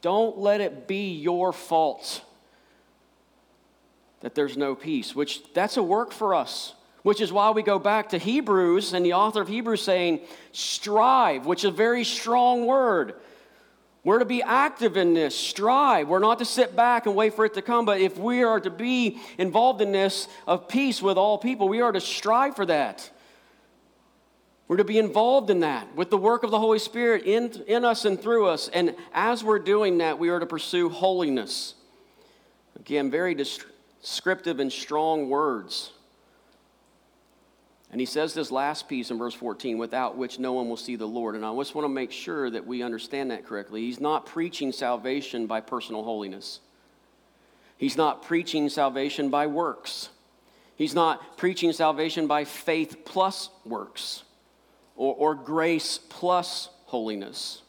don't 0.01 0.37
let 0.37 0.59
it 0.61 0.87
be 0.87 1.13
your 1.13 1.53
fault 1.53 2.21
that 4.21 4.35
there's 4.35 4.57
no 4.57 4.75
peace, 4.75 5.15
which 5.15 5.41
that's 5.53 5.77
a 5.77 5.83
work 5.83 6.11
for 6.11 6.35
us. 6.35 6.73
Which 7.01 7.21
is 7.21 7.31
why 7.31 7.51
we 7.51 7.63
go 7.63 7.79
back 7.79 8.09
to 8.09 8.17
Hebrews 8.17 8.93
and 8.93 9.05
the 9.05 9.13
author 9.13 9.41
of 9.41 9.47
Hebrews 9.47 9.81
saying, 9.81 10.19
strive, 10.51 11.45
which 11.45 11.63
is 11.63 11.69
a 11.69 11.71
very 11.71 12.03
strong 12.03 12.65
word. 12.65 13.15
We're 14.03 14.19
to 14.19 14.25
be 14.25 14.43
active 14.43 14.97
in 14.97 15.13
this, 15.13 15.33
strive. 15.33 16.09
We're 16.09 16.19
not 16.19 16.39
to 16.39 16.45
sit 16.45 16.75
back 16.75 17.05
and 17.05 17.15
wait 17.15 17.35
for 17.35 17.45
it 17.45 17.53
to 17.53 17.61
come, 17.61 17.85
but 17.85 18.01
if 18.01 18.17
we 18.17 18.43
are 18.43 18.59
to 18.59 18.69
be 18.69 19.19
involved 19.37 19.81
in 19.81 19.93
this 19.93 20.27
of 20.45 20.67
peace 20.67 21.01
with 21.01 21.17
all 21.17 21.37
people, 21.37 21.69
we 21.69 21.79
are 21.79 21.91
to 21.91 22.01
strive 22.01 22.55
for 22.55 22.65
that. 22.65 23.09
We're 24.67 24.77
to 24.77 24.83
be 24.83 24.99
involved 24.99 25.49
in 25.49 25.61
that 25.61 25.95
with 25.95 26.09
the 26.09 26.17
work 26.17 26.43
of 26.43 26.51
the 26.51 26.59
Holy 26.59 26.79
Spirit 26.79 27.25
in, 27.25 27.63
in 27.65 27.83
us 27.85 28.05
and 28.05 28.21
through 28.21 28.47
us. 28.47 28.67
And 28.67 28.95
as 29.13 29.43
we're 29.43 29.59
doing 29.59 29.97
that, 29.97 30.19
we 30.19 30.29
are 30.29 30.39
to 30.39 30.45
pursue 30.45 30.89
holiness. 30.89 31.75
Again, 32.79 33.09
very 33.09 33.35
descriptive 34.01 34.59
and 34.59 34.71
strong 34.71 35.29
words. 35.29 35.91
And 37.91 37.99
he 37.99 38.05
says 38.05 38.33
this 38.33 38.51
last 38.51 38.87
piece 38.87 39.09
in 39.09 39.17
verse 39.17 39.33
14, 39.33 39.77
without 39.77 40.15
which 40.15 40.37
no 40.37 40.53
one 40.53 40.69
will 40.69 40.77
see 40.77 40.95
the 40.95 41.07
Lord. 41.07 41.35
And 41.35 41.43
I 41.43 41.55
just 41.55 41.73
want 41.73 41.85
to 41.85 41.89
make 41.89 42.11
sure 42.11 42.49
that 42.49 42.65
we 42.65 42.83
understand 42.83 43.31
that 43.31 43.45
correctly. 43.45 43.81
He's 43.81 43.99
not 43.99 44.27
preaching 44.27 44.71
salvation 44.71 45.47
by 45.47 45.61
personal 45.61 46.03
holiness, 46.03 46.59
he's 47.77 47.97
not 47.97 48.23
preaching 48.23 48.69
salvation 48.69 49.29
by 49.29 49.47
works, 49.47 50.09
he's 50.75 50.93
not 50.93 51.37
preaching 51.37 51.73
salvation 51.73 52.27
by 52.27 52.45
faith 52.45 52.97
plus 53.05 53.49
works 53.65 54.23
or, 54.95 55.15
or 55.15 55.33
grace 55.33 55.99
plus 56.09 56.69
holiness. 56.85 57.63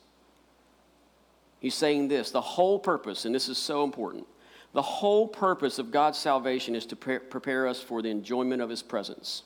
He's 1.60 1.74
saying 1.74 2.08
this 2.08 2.30
the 2.30 2.40
whole 2.40 2.78
purpose, 2.78 3.24
and 3.24 3.34
this 3.34 3.48
is 3.48 3.56
so 3.56 3.84
important, 3.84 4.26
the 4.72 4.82
whole 4.82 5.26
purpose 5.26 5.78
of 5.78 5.90
God's 5.90 6.18
salvation 6.18 6.74
is 6.74 6.86
to 6.86 6.96
prepare 6.96 7.66
us 7.66 7.80
for 7.80 8.02
the 8.02 8.10
enjoyment 8.10 8.62
of 8.62 8.70
his 8.70 8.82
presence. 8.82 9.42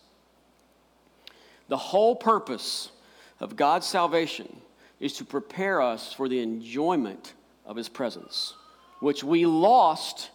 The 1.68 1.76
whole 1.76 2.14
purpose 2.14 2.90
of 3.40 3.56
God's 3.56 3.86
salvation 3.86 4.60
is 5.00 5.14
to 5.14 5.24
prepare 5.24 5.80
us 5.80 6.12
for 6.12 6.28
the 6.28 6.40
enjoyment 6.40 7.34
of 7.66 7.76
His 7.76 7.88
presence, 7.88 8.54
which 9.00 9.24
we 9.24 9.46
lost 9.46 10.30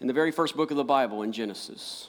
in 0.00 0.06
the 0.06 0.12
very 0.12 0.30
first 0.30 0.56
book 0.56 0.70
of 0.70 0.76
the 0.76 0.84
Bible 0.84 1.22
in 1.22 1.32
Genesis. 1.32 2.08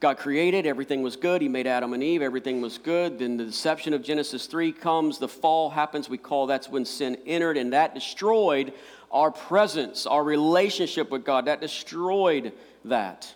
God 0.00 0.16
created, 0.16 0.64
everything 0.64 1.02
was 1.02 1.16
good. 1.16 1.42
He 1.42 1.48
made 1.48 1.66
Adam 1.66 1.92
and 1.92 2.02
Eve, 2.02 2.22
everything 2.22 2.62
was 2.62 2.78
good. 2.78 3.18
Then 3.18 3.36
the 3.36 3.44
deception 3.44 3.92
of 3.92 4.02
Genesis 4.02 4.46
3 4.46 4.72
comes, 4.72 5.18
the 5.18 5.28
fall 5.28 5.68
happens. 5.68 6.08
We 6.08 6.16
call 6.16 6.46
that's 6.46 6.70
when 6.70 6.86
sin 6.86 7.18
entered, 7.26 7.58
and 7.58 7.72
that 7.74 7.94
destroyed 7.94 8.72
our 9.10 9.30
presence, 9.30 10.06
our 10.06 10.22
relationship 10.22 11.10
with 11.10 11.24
God. 11.24 11.46
That 11.46 11.60
destroyed 11.60 12.52
that, 12.84 13.34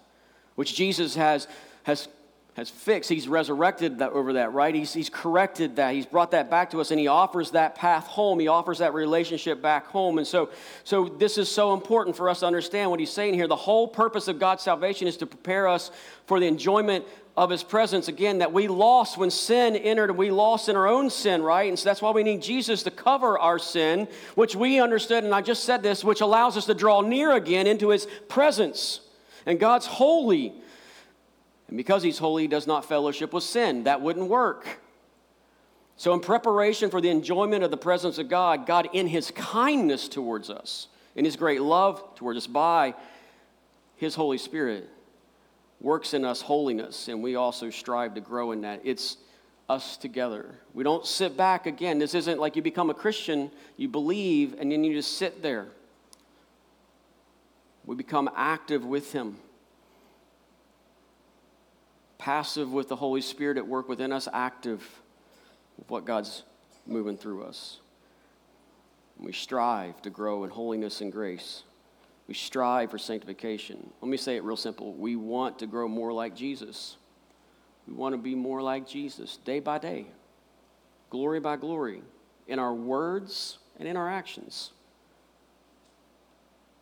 which 0.55 0.75
Jesus 0.75 1.15
has, 1.15 1.49
has 1.85 2.09
has 2.55 2.71
fixed. 2.71 3.11
He's 3.11 3.27
resurrected 3.27 3.99
that, 3.99 4.13
over 4.13 4.35
that, 4.35 4.53
right? 4.53 4.75
He's, 4.75 4.93
he's 4.93 5.11
corrected 5.11 5.77
that. 5.77 5.93
He's 5.93 6.07
brought 6.07 6.31
that 6.31 6.51
back 6.51 6.71
to 6.71 6.81
us, 6.81 6.93
and 6.93 7.01
he 7.01 7.09
offers 7.09 7.51
that 7.51 7.75
path 7.75 8.07
home. 8.07 8.39
He 8.39 8.47
offers 8.47 8.79
that 8.79 8.95
relationship 8.95 9.61
back 9.61 9.87
home. 9.87 10.19
And 10.19 10.27
so, 10.27 10.51
so 10.85 11.09
this 11.09 11.37
is 11.37 11.49
so 11.49 11.75
important 11.75 12.17
for 12.17 12.29
us 12.29 12.41
to 12.41 12.47
understand 12.47 12.91
what 12.91 13.01
he's 13.01 13.11
saying 13.11 13.35
here. 13.35 13.49
The 13.49 13.57
whole 13.57 13.89
purpose 13.89 14.29
of 14.29 14.39
God's 14.39 14.63
salvation 14.63 15.09
is 15.09 15.17
to 15.19 15.27
prepare 15.27 15.67
us 15.67 15.91
for 16.27 16.39
the 16.39 16.47
enjoyment 16.47 17.05
of 17.37 17.51
his 17.51 17.63
presence 17.63 18.09
again 18.09 18.39
that 18.39 18.53
we 18.53 18.69
lost 18.69 19.19
when 19.19 19.31
sin 19.31 19.75
entered 19.75 20.11
and 20.11 20.19
we 20.19 20.31
lost 20.31 20.69
in 20.69 20.77
our 20.77 20.87
own 20.87 21.11
sin 21.11 21.43
right 21.43 21.69
and 21.69 21.79
so 21.79 21.89
that's 21.89 22.01
why 22.01 22.13
we 22.13 22.23
need 22.23 22.41
jesus 22.41 22.85
to 22.85 22.91
cover 22.93 23.37
our 23.39 23.59
sin 23.59 24.07
which 24.37 24.55
we 24.55 24.81
understood 24.81 25.25
and 25.25 25.35
i 25.35 25.41
just 25.41 25.65
said 25.65 25.83
this 25.83 26.05
which 26.05 26.21
allows 26.21 26.57
us 26.57 26.67
to 26.67 26.75
draw 26.75 27.01
near 27.01 27.33
again 27.33 27.67
into 27.67 27.89
his 27.89 28.07
presence 28.29 29.01
and 29.47 29.59
god's 29.59 29.87
holy 29.87 30.55
and 31.69 31.77
because 31.77 32.03
he's 32.03 32.19
holy, 32.19 32.43
he 32.43 32.49
does 32.49 32.67
not 32.67 32.85
fellowship 32.85 33.33
with 33.33 33.45
sin. 33.45 33.85
That 33.85 34.01
wouldn't 34.01 34.29
work. 34.29 34.81
So, 35.97 36.13
in 36.13 36.21
preparation 36.21 36.91
for 36.91 37.01
the 37.01 37.09
enjoyment 37.09 37.63
of 37.63 37.71
the 37.71 37.77
presence 37.77 38.19
of 38.19 38.29
God, 38.29 38.67
God, 38.67 38.89
in 38.93 39.07
his 39.07 39.31
kindness 39.31 40.09
towards 40.09 40.51
us, 40.51 40.89
in 41.15 41.25
his 41.25 41.37
great 41.37 41.63
love 41.63 42.15
towards 42.17 42.39
us 42.39 42.47
by 42.47 42.95
his 43.97 44.15
Holy 44.15 44.39
Spirit, 44.39 44.89
works 45.81 46.15
in 46.15 46.25
us 46.25 46.41
holiness, 46.41 47.09
and 47.09 47.23
we 47.23 47.37
also 47.37 47.71
strive 47.71 48.15
to 48.15 48.21
grow 48.21 48.53
in 48.53 48.63
that. 48.63 48.81
It's 48.85 49.17
us 49.69 49.97
together. 49.97 50.55
We 50.73 50.85
don't 50.85 51.07
sit 51.07 51.37
back 51.37 51.67
again. 51.67 51.99
This 51.99 52.15
isn't 52.15 52.39
like 52.39 52.57
you 52.57 52.63
become 52.63 52.91
a 52.91 52.95
Christian, 52.95 53.51
you 53.77 53.89
believe, 53.89 54.55
and 54.59 54.71
then 54.71 54.85
you 54.85 54.95
just 54.95 55.19
sit 55.19 55.43
there. 55.43 55.69
We 57.87 57.97
become 57.97 58.31
active 58.35 58.85
with 58.85 59.13
him 59.13 59.37
passive 62.25 62.73
with 62.73 62.89
the 62.89 62.97
Holy 62.97 63.21
Spirit 63.21 63.59
at 63.59 63.67
work 63.67 63.87
within 63.87 64.11
us, 64.11 64.27
active 64.33 64.81
with 65.77 65.91
what 65.91 66.07
God's 66.07 66.43
moving 66.87 67.19
through 67.19 67.43
us. 67.43 67.81
We 69.19 69.33
strive 69.33 70.01
to 70.01 70.09
grow 70.09 70.45
in 70.45 70.49
holiness 70.49 71.03
and 71.03 71.13
grace. 71.13 71.65
We 72.27 72.35
strive 72.35 72.91
for 72.91 72.99
sanctification. 72.99 73.91
Let 74.01 74.09
me 74.09 74.17
say 74.17 74.37
it 74.37 74.45
real 74.45 74.57
simple. 74.57 74.95
We 74.95 75.17
want 75.17 75.59
to 75.59 75.67
grow 75.67 75.89
more 75.89 76.13
like 76.13 76.35
Jesus. 76.35 76.97
We 77.87 77.93
want 77.95 78.15
to 78.15 78.19
be 78.19 78.35
more 78.35 78.63
like 78.63 78.89
Jesus 78.89 79.37
day 79.45 79.61
by 79.61 79.79
day, 79.79 80.07
glory 81.11 81.41
by 81.41 81.57
glory, 81.57 82.03
in 82.49 82.59
our 82.59 82.73
words 82.73 83.59
and 83.79 83.87
in 83.87 83.97
our 83.97 84.11
actions. 84.11 84.71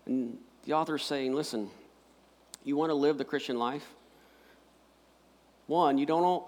And 0.07 0.39
the 0.65 0.75
author 0.75 0.97
is 0.97 1.03
saying, 1.03 1.33
listen, 1.33 1.71
you 2.65 2.77
want 2.77 2.91
to 2.91 2.95
live 2.95 3.19
the 3.19 3.25
Christian 3.25 3.59
life? 3.59 3.87
One, 5.67 5.99
you 5.99 6.07
don't 6.07 6.45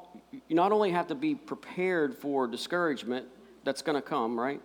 you 0.49 0.55
not 0.55 0.71
only 0.71 0.91
have 0.91 1.09
to 1.09 1.15
be 1.15 1.35
prepared 1.35 2.17
for 2.17 2.47
discouragement 2.47 3.27
that's 3.65 3.83
going 3.83 3.97
to 3.97 4.03
come, 4.03 4.39
right? 4.39 4.61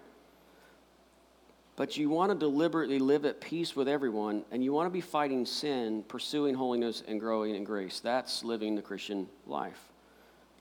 But 1.80 1.96
you 1.96 2.10
want 2.10 2.30
to 2.30 2.38
deliberately 2.38 3.00
live 3.00 3.24
at 3.24 3.40
peace 3.40 3.74
with 3.74 3.88
everyone, 3.88 4.44
and 4.52 4.62
you 4.62 4.74
want 4.74 4.88
to 4.88 4.90
be 4.90 5.00
fighting 5.00 5.46
sin, 5.46 6.04
pursuing 6.10 6.54
holiness, 6.54 7.04
and 7.08 7.22
growing 7.22 7.56
in 7.56 7.64
grace. 7.64 8.02
That's 8.02 8.44
living 8.44 8.76
the 8.76 8.82
Christian 8.82 9.30
life, 9.48 9.82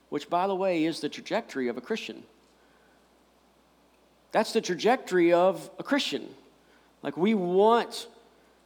which, 0.07 0.29
by 0.29 0.47
the 0.47 0.55
way, 0.55 0.85
is 0.85 1.01
the 1.01 1.09
trajectory 1.09 1.67
of 1.67 1.75
a 1.75 1.81
Christian. 1.81 2.23
That's 4.31 4.53
the 4.53 4.61
trajectory 4.61 5.33
of 5.33 5.69
a 5.77 5.83
Christian. 5.83 6.25
Like, 7.03 7.17
we 7.17 7.33
want, 7.33 8.07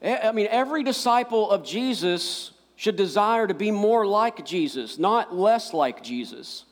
I 0.03 0.31
mean, 0.31 0.47
every 0.51 0.83
disciple 0.83 1.49
of 1.49 1.65
Jesus 1.65 2.51
should 2.75 2.97
desire 2.97 3.47
to 3.47 3.55
be 3.55 3.71
more 3.71 4.05
like 4.05 4.45
Jesus, 4.45 4.99
not 4.99 5.35
less 5.35 5.73
like 5.73 6.03
Jesus. 6.03 6.65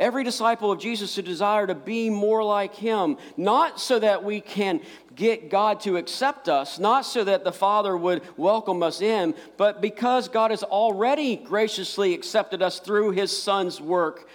Every 0.00 0.24
disciple 0.24 0.72
of 0.72 0.78
Jesus 0.78 1.12
should 1.12 1.26
desire 1.26 1.66
to 1.66 1.74
be 1.74 2.08
more 2.08 2.42
like 2.42 2.74
him, 2.74 3.18
not 3.36 3.78
so 3.78 3.98
that 3.98 4.24
we 4.24 4.40
can 4.40 4.80
get 5.14 5.50
God 5.50 5.80
to 5.80 5.98
accept 5.98 6.48
us, 6.48 6.78
not 6.78 7.02
so 7.02 7.22
that 7.22 7.44
the 7.44 7.52
Father 7.52 7.94
would 7.94 8.22
welcome 8.38 8.82
us 8.82 9.02
in, 9.02 9.34
but 9.58 9.82
because 9.82 10.30
God 10.30 10.52
has 10.52 10.62
already 10.62 11.36
graciously 11.36 12.14
accepted 12.14 12.62
us 12.62 12.80
through 12.80 13.10
his 13.10 13.30
Son's 13.30 13.78
work, 13.78 14.26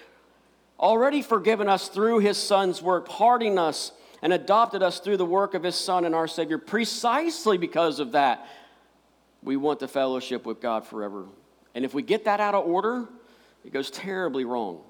already 0.79 1.23
forgiven 1.23 1.67
us 1.67 1.87
through 1.87 2.19
his 2.19 2.37
Son's 2.37 2.79
work, 2.79 3.09
pardoning 3.09 3.57
us 3.57 3.91
and 4.21 4.31
adopted 4.33 4.83
us 4.83 4.99
through 4.99 5.17
the 5.17 5.25
work 5.25 5.55
of 5.55 5.63
his 5.63 5.75
Son 5.75 6.05
and 6.05 6.13
our 6.13 6.27
Savior. 6.27 6.59
Precisely 6.59 7.57
because 7.57 7.99
of 7.99 8.11
that, 8.11 8.47
we 9.41 9.57
want 9.57 9.79
the 9.79 9.87
fellowship 9.87 10.45
with 10.45 10.61
God 10.61 10.85
forever. 10.85 11.25
And 11.73 11.83
if 11.83 11.95
we 11.95 12.03
get 12.03 12.25
that 12.25 12.39
out 12.39 12.53
of 12.53 12.67
order, 12.67 13.07
it 13.63 13.73
goes 13.73 13.89
terribly 13.89 14.45
wrong. 14.45 14.83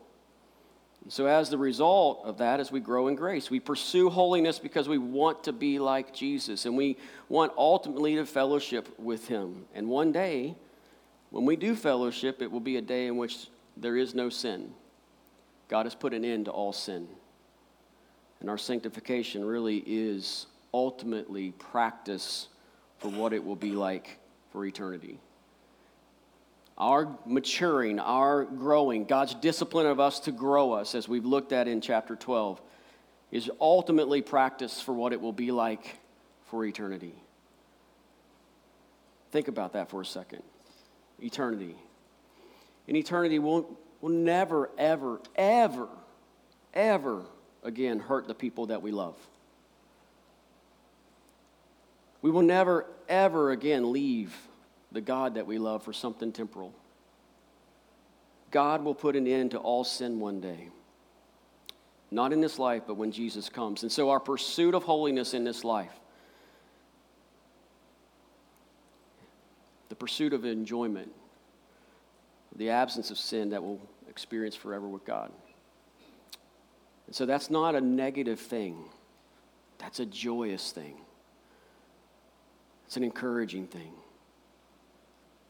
So, 1.07 1.27
as 1.27 1.51
the 1.51 1.57
result 1.57 2.21
of 2.23 2.39
that, 2.39 2.59
as 2.59 2.71
we 2.71 2.79
grow 2.79 3.07
in 3.07 3.15
grace, 3.15 3.51
we 3.51 3.59
pursue 3.59 4.09
holiness 4.09 4.57
because 4.57 4.89
we 4.89 4.97
want 4.97 5.43
to 5.43 5.53
be 5.53 5.77
like 5.77 6.13
Jesus 6.13 6.65
and 6.65 6.75
we 6.75 6.97
want 7.29 7.53
ultimately 7.57 8.15
to 8.15 8.25
fellowship 8.25 8.89
with 8.97 9.27
Him. 9.27 9.65
And 9.75 9.87
one 9.87 10.11
day, 10.11 10.55
when 11.29 11.45
we 11.45 11.57
do 11.57 11.75
fellowship, 11.75 12.41
it 12.41 12.51
will 12.51 12.59
be 12.59 12.77
a 12.77 12.81
day 12.81 13.05
in 13.05 13.17
which 13.17 13.47
there 13.77 13.97
is 13.97 14.15
no 14.15 14.29
sin. 14.29 14.73
God 15.67 15.85
has 15.85 15.93
put 15.93 16.13
an 16.13 16.25
end 16.25 16.45
to 16.45 16.51
all 16.51 16.73
sin. 16.73 17.07
And 18.39 18.49
our 18.49 18.57
sanctification 18.57 19.45
really 19.45 19.83
is 19.85 20.47
ultimately 20.73 21.51
practice 21.51 22.47
for 22.97 23.09
what 23.09 23.31
it 23.31 23.43
will 23.43 23.55
be 23.55 23.71
like 23.71 24.17
for 24.51 24.65
eternity. 24.65 25.19
Our 26.77 27.17
maturing, 27.25 27.99
our 27.99 28.43
growing, 28.43 29.05
God's 29.05 29.33
discipline 29.35 29.85
of 29.85 29.99
us 29.99 30.19
to 30.21 30.31
grow 30.31 30.73
us, 30.73 30.93
as 30.93 31.07
we've 31.07 31.25
looked 31.25 31.53
at 31.53 31.67
in 31.67 31.79
chapter 31.79 32.15
12, 32.15 32.61
is 33.31 33.49
ultimately 33.61 34.21
practice 34.21 34.81
for 34.81 34.93
what 34.93 35.13
it 35.13 35.21
will 35.21 35.33
be 35.33 35.51
like 35.51 35.99
for 36.47 36.65
eternity. 36.65 37.15
Think 39.31 39.47
about 39.47 39.73
that 39.73 39.89
for 39.89 40.01
a 40.01 40.05
second. 40.05 40.43
Eternity. 41.21 41.75
In 42.87 42.95
eternity, 42.95 43.39
we'll, 43.39 43.77
we'll 44.01 44.13
never, 44.13 44.69
ever, 44.77 45.21
ever, 45.35 45.87
ever 46.73 47.23
again 47.63 47.99
hurt 47.99 48.27
the 48.27 48.35
people 48.35 48.67
that 48.67 48.81
we 48.81 48.91
love. 48.91 49.15
We 52.21 52.31
will 52.31 52.41
never, 52.41 52.85
ever 53.07 53.51
again 53.51 53.93
leave 53.93 54.35
the 54.91 55.01
God 55.01 55.35
that 55.35 55.45
we 55.45 55.57
love 55.57 55.83
for 55.83 55.93
something 55.93 56.31
temporal. 56.31 56.73
God 58.51 58.83
will 58.83 58.95
put 58.95 59.15
an 59.15 59.27
end 59.27 59.51
to 59.51 59.57
all 59.57 59.83
sin 59.83 60.19
one 60.19 60.39
day. 60.39 60.69
Not 62.11 62.31
in 62.31 62.39
this 62.39 62.59
life, 62.59 62.83
but 62.87 62.95
when 62.95 63.11
Jesus 63.11 63.49
comes. 63.49 63.83
And 63.83 63.91
so, 63.91 64.09
our 64.09 64.19
pursuit 64.19 64.73
of 64.73 64.83
holiness 64.83 65.33
in 65.33 65.43
this 65.43 65.63
life, 65.63 65.91
the 69.89 69.95
pursuit 69.95 70.31
of 70.31 70.45
enjoyment, 70.45 71.11
the 72.55 72.69
absence 72.69 73.11
of 73.11 73.17
sin 73.17 73.49
that 73.49 73.61
we'll 73.61 73.81
experience 74.07 74.55
forever 74.55 74.87
with 74.87 75.03
God. 75.03 75.31
And 77.07 77.15
so, 77.15 77.25
that's 77.25 77.49
not 77.49 77.75
a 77.75 77.81
negative 77.81 78.39
thing, 78.39 78.77
that's 79.79 79.99
a 79.99 80.05
joyous 80.05 80.71
thing, 80.71 80.95
it's 82.85 82.95
an 82.95 83.03
encouraging 83.03 83.67
thing. 83.67 83.91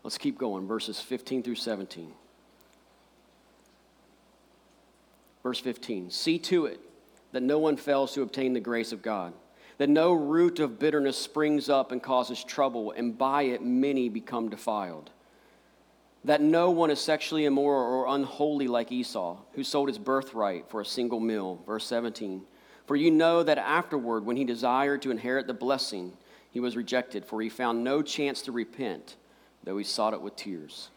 Let's 0.05 0.19
keep 0.19 0.37
going, 0.37 0.67
verses 0.67 1.01
15 1.01 1.41
through 1.41 1.55
17. 1.55 2.13
Verse 5.41 5.59
15 5.59 6.11
See 6.11 6.37
to 6.37 6.67
it 6.67 6.79
that 7.31 7.41
no 7.41 7.57
one 7.57 7.75
fails 7.75 8.13
to 8.13 8.21
obtain 8.21 8.53
the 8.53 8.59
grace 8.59 8.91
of 8.91 9.01
God, 9.01 9.33
that 9.79 9.89
no 9.89 10.13
root 10.13 10.59
of 10.59 10.77
bitterness 10.77 11.17
springs 11.17 11.69
up 11.69 11.91
and 11.91 12.03
causes 12.03 12.43
trouble, 12.43 12.91
and 12.91 13.17
by 13.17 13.43
it 13.43 13.63
many 13.63 14.07
become 14.07 14.47
defiled. 14.47 15.09
That 16.23 16.39
no 16.39 16.69
one 16.69 16.91
is 16.91 16.99
sexually 16.99 17.45
immoral 17.45 17.91
or 17.91 18.15
unholy 18.15 18.67
like 18.67 18.91
Esau, 18.91 19.37
who 19.53 19.63
sold 19.63 19.87
his 19.87 19.97
birthright 19.97 20.69
for 20.69 20.81
a 20.81 20.85
single 20.85 21.19
meal. 21.19 21.63
Verse 21.65 21.87
17 21.87 22.43
For 22.85 22.95
you 22.95 23.09
know 23.09 23.41
that 23.41 23.57
afterward, 23.57 24.23
when 24.23 24.37
he 24.37 24.45
desired 24.45 25.01
to 25.01 25.09
inherit 25.09 25.47
the 25.47 25.55
blessing, 25.55 26.13
he 26.51 26.59
was 26.59 26.77
rejected, 26.77 27.25
for 27.25 27.41
he 27.41 27.49
found 27.49 27.83
no 27.83 28.03
chance 28.03 28.43
to 28.43 28.51
repent, 28.51 29.15
though 29.65 29.77
he 29.77 29.83
sought 29.83 30.13
it 30.13 30.21
with 30.21 30.35
tears. 30.35 30.89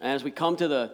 And 0.00 0.12
as 0.12 0.24
we 0.24 0.30
come 0.30 0.56
to 0.56 0.68
the 0.68 0.92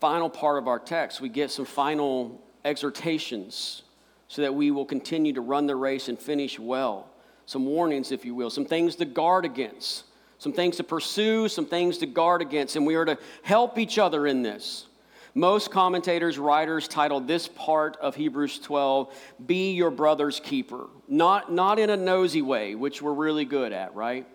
final 0.00 0.28
part 0.28 0.58
of 0.58 0.66
our 0.66 0.78
text, 0.78 1.20
we 1.20 1.28
get 1.28 1.50
some 1.50 1.64
final 1.64 2.40
exhortations 2.64 3.82
so 4.26 4.42
that 4.42 4.54
we 4.54 4.70
will 4.70 4.84
continue 4.84 5.32
to 5.32 5.40
run 5.40 5.66
the 5.66 5.76
race 5.76 6.08
and 6.08 6.18
finish 6.18 6.58
well. 6.58 7.08
Some 7.46 7.64
warnings, 7.64 8.12
if 8.12 8.24
you 8.24 8.34
will, 8.34 8.50
some 8.50 8.66
things 8.66 8.96
to 8.96 9.04
guard 9.04 9.44
against, 9.44 10.04
some 10.38 10.52
things 10.52 10.76
to 10.76 10.84
pursue, 10.84 11.48
some 11.48 11.64
things 11.64 11.98
to 11.98 12.06
guard 12.06 12.42
against, 12.42 12.76
and 12.76 12.86
we 12.86 12.94
are 12.94 13.06
to 13.06 13.18
help 13.42 13.78
each 13.78 13.98
other 13.98 14.26
in 14.26 14.42
this. 14.42 14.86
Most 15.34 15.70
commentators, 15.70 16.38
writers 16.38 16.88
titled 16.88 17.28
this 17.28 17.48
part 17.48 17.96
of 17.98 18.16
Hebrews 18.16 18.58
12, 18.58 19.14
Be 19.46 19.72
Your 19.72 19.90
Brother's 19.90 20.40
Keeper. 20.40 20.88
Not, 21.06 21.52
not 21.52 21.78
in 21.78 21.90
a 21.90 21.96
nosy 21.96 22.42
way, 22.42 22.74
which 22.74 23.00
we're 23.00 23.12
really 23.12 23.44
good 23.44 23.72
at, 23.72 23.94
right? 23.94 24.26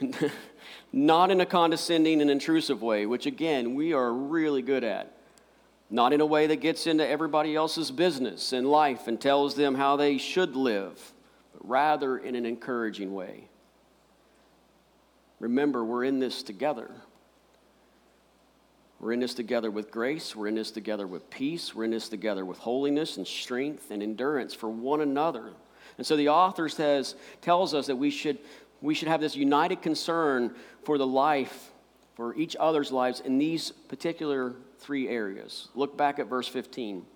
not 0.92 1.30
in 1.30 1.40
a 1.40 1.46
condescending 1.46 2.20
and 2.20 2.30
intrusive 2.30 2.82
way, 2.82 3.06
which 3.06 3.26
again, 3.26 3.74
we 3.74 3.92
are 3.92 4.12
really 4.12 4.62
good 4.62 4.84
at. 4.84 5.12
Not 5.88 6.12
in 6.12 6.20
a 6.20 6.26
way 6.26 6.46
that 6.46 6.56
gets 6.56 6.86
into 6.86 7.06
everybody 7.06 7.54
else's 7.54 7.90
business 7.90 8.52
and 8.52 8.66
life 8.66 9.08
and 9.08 9.20
tells 9.20 9.54
them 9.54 9.74
how 9.74 9.96
they 9.96 10.18
should 10.18 10.56
live, 10.56 11.12
but 11.52 11.68
rather 11.68 12.16
in 12.16 12.34
an 12.34 12.46
encouraging 12.46 13.14
way. 13.14 13.48
Remember, 15.38 15.84
we're 15.84 16.04
in 16.04 16.18
this 16.18 16.42
together. 16.42 16.90
We're 19.00 19.12
in 19.12 19.20
this 19.20 19.34
together 19.34 19.70
with 19.70 19.90
grace. 19.90 20.36
We're 20.36 20.46
in 20.46 20.54
this 20.54 20.70
together 20.70 21.06
with 21.06 21.28
peace. 21.28 21.74
We're 21.74 21.84
in 21.84 21.90
this 21.90 22.08
together 22.08 22.44
with 22.44 22.58
holiness 22.58 23.16
and 23.16 23.26
strength 23.26 23.90
and 23.90 24.02
endurance 24.02 24.54
for 24.54 24.70
one 24.70 25.00
another. 25.00 25.50
And 25.98 26.06
so 26.06 26.16
the 26.16 26.28
author 26.28 26.68
says, 26.68 27.16
tells 27.40 27.74
us 27.74 27.88
that 27.88 27.96
we 27.96 28.10
should 28.10 28.38
we 28.82 28.94
should 28.94 29.08
have 29.08 29.20
this 29.20 29.36
united 29.36 29.80
concern 29.80 30.54
for 30.84 30.98
the 30.98 31.06
life, 31.06 31.70
for 32.14 32.34
each 32.34 32.56
other's 32.58 32.92
lives 32.92 33.20
in 33.20 33.38
these 33.38 33.70
particular 33.70 34.54
three 34.78 35.08
areas. 35.08 35.68
Look 35.74 35.96
back 35.96 36.18
at 36.18 36.26
verse 36.26 36.48
15. 36.48 37.06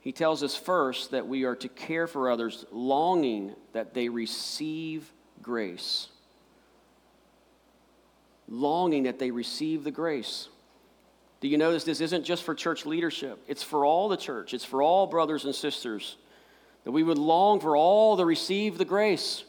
He 0.00 0.12
tells 0.12 0.42
us 0.42 0.54
first 0.54 1.12
that 1.12 1.26
we 1.26 1.44
are 1.44 1.56
to 1.56 1.68
care 1.68 2.06
for 2.06 2.30
others, 2.30 2.66
longing 2.70 3.54
that 3.72 3.94
they 3.94 4.10
receive 4.10 5.10
grace. 5.40 6.08
Longing 8.48 9.04
that 9.04 9.18
they 9.18 9.30
receive 9.30 9.84
the 9.84 9.90
grace. 9.90 10.48
Do 11.40 11.48
you 11.48 11.56
notice 11.56 11.84
this 11.84 12.00
isn't 12.00 12.24
just 12.24 12.42
for 12.42 12.54
church 12.54 12.84
leadership? 12.84 13.42
It's 13.46 13.62
for 13.62 13.84
all 13.84 14.08
the 14.08 14.16
church, 14.16 14.52
it's 14.52 14.64
for 14.64 14.82
all 14.82 15.06
brothers 15.06 15.44
and 15.44 15.54
sisters. 15.54 16.16
That 16.82 16.92
we 16.92 17.02
would 17.02 17.16
long 17.16 17.60
for 17.60 17.76
all 17.76 18.18
to 18.18 18.26
receive 18.26 18.76
the 18.76 18.84
grace. 18.84 19.44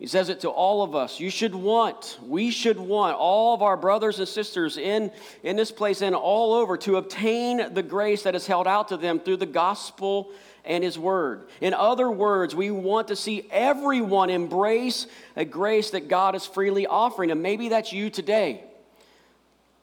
He 0.00 0.06
says 0.06 0.30
it 0.30 0.40
to 0.40 0.48
all 0.48 0.82
of 0.82 0.94
us. 0.94 1.20
You 1.20 1.28
should 1.28 1.54
want, 1.54 2.18
we 2.26 2.50
should 2.50 2.78
want 2.78 3.18
all 3.18 3.54
of 3.54 3.60
our 3.60 3.76
brothers 3.76 4.18
and 4.18 4.26
sisters 4.26 4.78
in, 4.78 5.12
in 5.42 5.56
this 5.56 5.70
place 5.70 6.00
and 6.00 6.14
all 6.14 6.54
over 6.54 6.78
to 6.78 6.96
obtain 6.96 7.74
the 7.74 7.82
grace 7.82 8.22
that 8.22 8.34
is 8.34 8.46
held 8.46 8.66
out 8.66 8.88
to 8.88 8.96
them 8.96 9.20
through 9.20 9.36
the 9.36 9.44
gospel 9.44 10.32
and 10.64 10.82
his 10.82 10.98
word. 10.98 11.46
In 11.60 11.74
other 11.74 12.10
words, 12.10 12.54
we 12.54 12.70
want 12.70 13.08
to 13.08 13.16
see 13.16 13.46
everyone 13.50 14.30
embrace 14.30 15.06
a 15.36 15.44
grace 15.44 15.90
that 15.90 16.08
God 16.08 16.34
is 16.34 16.46
freely 16.46 16.86
offering. 16.86 17.30
And 17.30 17.42
maybe 17.42 17.68
that's 17.68 17.92
you 17.92 18.08
today. 18.08 18.64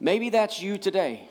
Maybe 0.00 0.30
that's 0.30 0.60
you 0.60 0.78
today. 0.78 1.28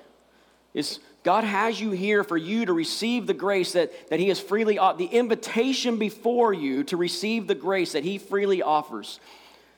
Is 0.73 0.99
God 1.27 1.43
has 1.43 1.77
you 1.81 1.91
here 1.91 2.23
for 2.23 2.37
you 2.37 2.65
to 2.65 2.71
receive 2.71 3.27
the 3.27 3.33
grace 3.33 3.73
that, 3.73 4.09
that 4.09 4.17
He 4.17 4.29
has 4.29 4.39
freely, 4.39 4.79
uh, 4.79 4.93
the 4.93 5.07
invitation 5.07 5.97
before 5.97 6.53
you 6.53 6.85
to 6.85 6.95
receive 6.95 7.47
the 7.47 7.53
grace 7.53 7.91
that 7.91 8.05
He 8.05 8.17
freely 8.17 8.61
offers, 8.61 9.19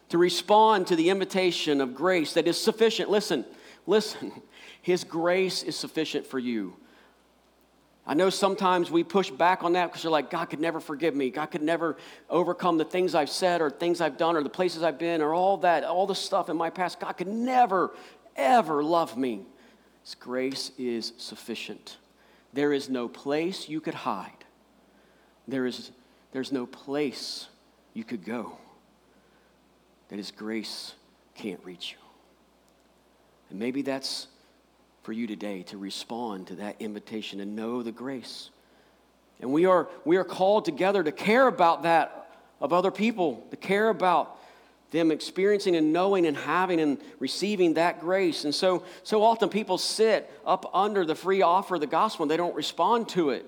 to 0.10 0.20
respond 0.20 0.86
to 0.86 0.96
the 0.96 1.10
invitation 1.10 1.82
of 1.82 1.96
grace 1.96 2.34
that 2.34 2.48
is 2.48 2.62
sufficient. 2.62 3.10
Listen, 3.10 3.46
listen, 3.88 4.32
His 4.84 5.04
grace 5.04 5.64
is 5.64 5.76
sufficient 5.76 6.28
for 6.28 6.38
you. 6.38 6.76
I 8.06 8.14
know 8.14 8.30
sometimes 8.30 8.92
we 8.92 9.04
push 9.04 9.32
back 9.32 9.64
on 9.64 9.74
that 9.74 9.88
because 9.88 10.04
you're 10.04 10.12
like, 10.12 10.30
God 10.30 10.52
could 10.52 10.60
never 10.60 10.80
forgive 10.80 11.16
me. 11.16 11.32
God 11.32 11.48
could 11.48 11.64
never 11.64 11.98
overcome 12.30 12.78
the 12.78 12.86
things 12.86 13.16
I've 13.16 13.28
said 13.28 13.60
or 13.60 13.72
things 13.72 14.02
I've 14.02 14.18
done 14.18 14.36
or 14.36 14.44
the 14.44 14.52
places 14.52 14.84
I've 14.84 15.00
been 15.00 15.20
or 15.20 15.34
all 15.34 15.58
that, 15.58 15.84
all 15.84 16.06
the 16.06 16.14
stuff 16.14 16.48
in 16.50 16.58
my 16.58 16.70
past. 16.70 17.00
God 17.00 17.14
could 17.14 17.28
never, 17.28 17.90
ever 18.36 18.84
love 18.84 19.18
me. 19.18 19.48
Grace 20.16 20.72
is 20.78 21.14
sufficient. 21.18 21.98
There 22.54 22.74
is 22.74 22.90
no 22.90 23.08
place 23.08 23.70
you 23.70 23.82
could 23.82 23.94
hide. 23.94 24.32
There 25.48 25.66
is, 25.66 25.92
there's 26.32 26.52
no 26.52 26.66
place 26.66 27.48
you 27.94 28.04
could 28.04 28.24
go 28.24 28.58
that 30.10 30.18
His 30.18 30.32
grace 30.32 30.94
can't 31.36 31.60
reach 31.64 31.92
you. 31.92 31.98
And 33.50 33.60
maybe 33.60 33.82
that's 33.82 34.28
for 35.04 35.14
you 35.14 35.28
today 35.28 35.64
to 35.64 35.78
respond 35.78 36.48
to 36.48 36.56
that 36.56 36.76
invitation 36.80 37.40
and 37.40 37.56
know 37.56 37.82
the 37.82 37.92
grace. 37.92 38.50
And 39.40 39.52
we 39.52 39.66
are, 39.66 39.88
we 40.06 40.18
are 40.18 40.24
called 40.24 40.66
together 40.66 41.04
to 41.04 41.12
care 41.12 41.48
about 41.48 41.84
that 41.84 42.36
of 42.60 42.74
other 42.74 42.92
people, 42.92 43.46
to 43.52 43.58
care 43.58 43.90
about 43.90 44.39
them 44.92 45.12
experiencing 45.12 45.76
and 45.76 45.94
knowing 45.94 46.26
and 46.26 46.36
having 46.36 46.80
and 46.80 46.98
receiving 47.20 47.76
that 47.76 48.00
grace. 48.00 48.46
And 48.46 48.54
so, 48.54 48.84
so 49.04 49.24
often 49.24 49.50
people 49.50 49.78
sit 49.78 50.30
up 50.46 50.70
under 50.74 51.06
the 51.06 51.16
free 51.16 51.42
offer 51.42 51.76
of 51.76 51.82
the 51.82 51.88
gospel 51.88 52.24
and 52.24 52.32
they 52.32 52.38
don't 52.38 52.56
respond 52.56 53.10
to 53.10 53.30
it. 53.30 53.46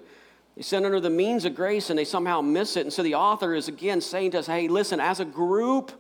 They 0.56 0.62
sit 0.62 0.86
under 0.86 1.00
the 1.00 1.10
means 1.10 1.46
of 1.46 1.56
grace 1.56 1.90
and 1.90 1.98
they 1.98 2.06
somehow 2.06 2.42
miss 2.42 2.78
it. 2.78 2.82
And 2.82 2.94
so 2.94 3.04
the 3.04 3.16
author 3.16 3.56
is 3.56 3.68
again 3.68 4.02
saying 4.02 4.32
to 4.32 4.40
us, 4.40 4.48
hey, 4.48 4.68
listen, 4.68 5.00
as 5.00 5.20
a 5.20 5.26
group, 5.26 5.92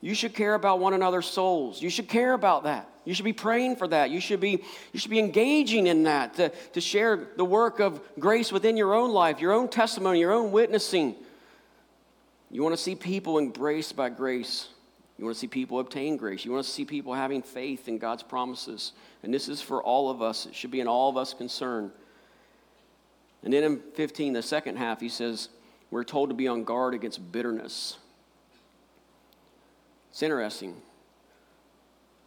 you 0.00 0.14
should 0.14 0.32
care 0.32 0.54
about 0.54 0.78
one 0.78 0.94
another's 0.94 1.26
souls. 1.26 1.82
You 1.82 1.90
should 1.90 2.08
care 2.08 2.32
about 2.32 2.64
that. 2.64 2.88
You 3.04 3.14
should 3.14 3.24
be 3.24 3.32
praying 3.32 3.76
for 3.76 3.88
that. 3.88 4.10
You 4.10 4.20
should 4.20 4.38
be, 4.38 4.62
you 4.92 5.00
should 5.00 5.10
be 5.10 5.18
engaging 5.18 5.86
in 5.86 6.04
that 6.04 6.34
to, 6.34 6.50
to 6.50 6.80
share 6.80 7.28
the 7.36 7.44
work 7.44 7.80
of 7.80 8.00
grace 8.18 8.52
within 8.52 8.76
your 8.76 8.94
own 8.94 9.12
life, 9.12 9.40
your 9.40 9.52
own 9.52 9.68
testimony, 9.68 10.20
your 10.20 10.32
own 10.32 10.52
witnessing. 10.52 11.16
You 12.50 12.62
want 12.62 12.74
to 12.76 12.82
see 12.82 12.94
people 12.94 13.38
embraced 13.38 13.94
by 13.94 14.08
grace. 14.08 14.68
You 15.18 15.24
want 15.24 15.36
to 15.36 15.40
see 15.40 15.48
people 15.48 15.80
obtain 15.80 16.16
grace. 16.16 16.44
You 16.44 16.52
want 16.52 16.64
to 16.64 16.70
see 16.70 16.84
people 16.84 17.12
having 17.12 17.42
faith 17.42 17.88
in 17.88 17.98
God's 17.98 18.22
promises. 18.22 18.92
And 19.22 19.34
this 19.34 19.48
is 19.48 19.60
for 19.60 19.82
all 19.82 20.10
of 20.10 20.22
us. 20.22 20.46
It 20.46 20.54
should 20.54 20.70
be 20.70 20.80
in 20.80 20.88
all 20.88 21.10
of 21.10 21.16
us 21.16 21.34
concern. 21.34 21.90
And 23.42 23.52
then 23.52 23.64
in 23.64 23.80
15, 23.94 24.32
the 24.32 24.42
second 24.42 24.76
half, 24.76 25.00
he 25.00 25.08
says, 25.08 25.48
we're 25.90 26.04
told 26.04 26.30
to 26.30 26.34
be 26.34 26.48
on 26.48 26.64
guard 26.64 26.94
against 26.94 27.32
bitterness. 27.32 27.98
It's 30.10 30.22
interesting. 30.22 30.76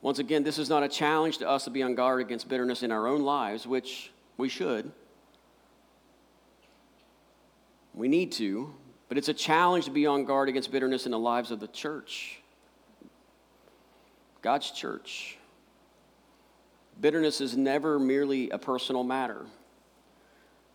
Once 0.01 0.19
again, 0.19 0.43
this 0.43 0.57
is 0.57 0.69
not 0.69 0.83
a 0.83 0.89
challenge 0.89 1.37
to 1.39 1.49
us 1.49 1.65
to 1.65 1.69
be 1.69 1.83
on 1.83 1.95
guard 1.95 2.21
against 2.21 2.49
bitterness 2.49 2.83
in 2.83 2.91
our 2.91 3.07
own 3.07 3.21
lives, 3.21 3.67
which 3.67 4.11
we 4.37 4.49
should. 4.49 4.91
We 7.93 8.07
need 8.07 8.31
to, 8.33 8.73
but 9.11 9.17
it's 9.17 9.27
a 9.27 9.33
challenge 9.33 9.83
to 9.83 9.91
be 9.91 10.05
on 10.05 10.23
guard 10.23 10.47
against 10.47 10.71
bitterness 10.71 11.05
in 11.05 11.11
the 11.11 11.19
lives 11.19 11.51
of 11.51 11.59
the 11.59 11.67
church, 11.67 12.39
God's 14.41 14.71
church. 14.71 15.37
Bitterness 17.01 17.41
is 17.41 17.57
never 17.57 17.99
merely 17.99 18.51
a 18.51 18.57
personal 18.57 19.03
matter. 19.03 19.45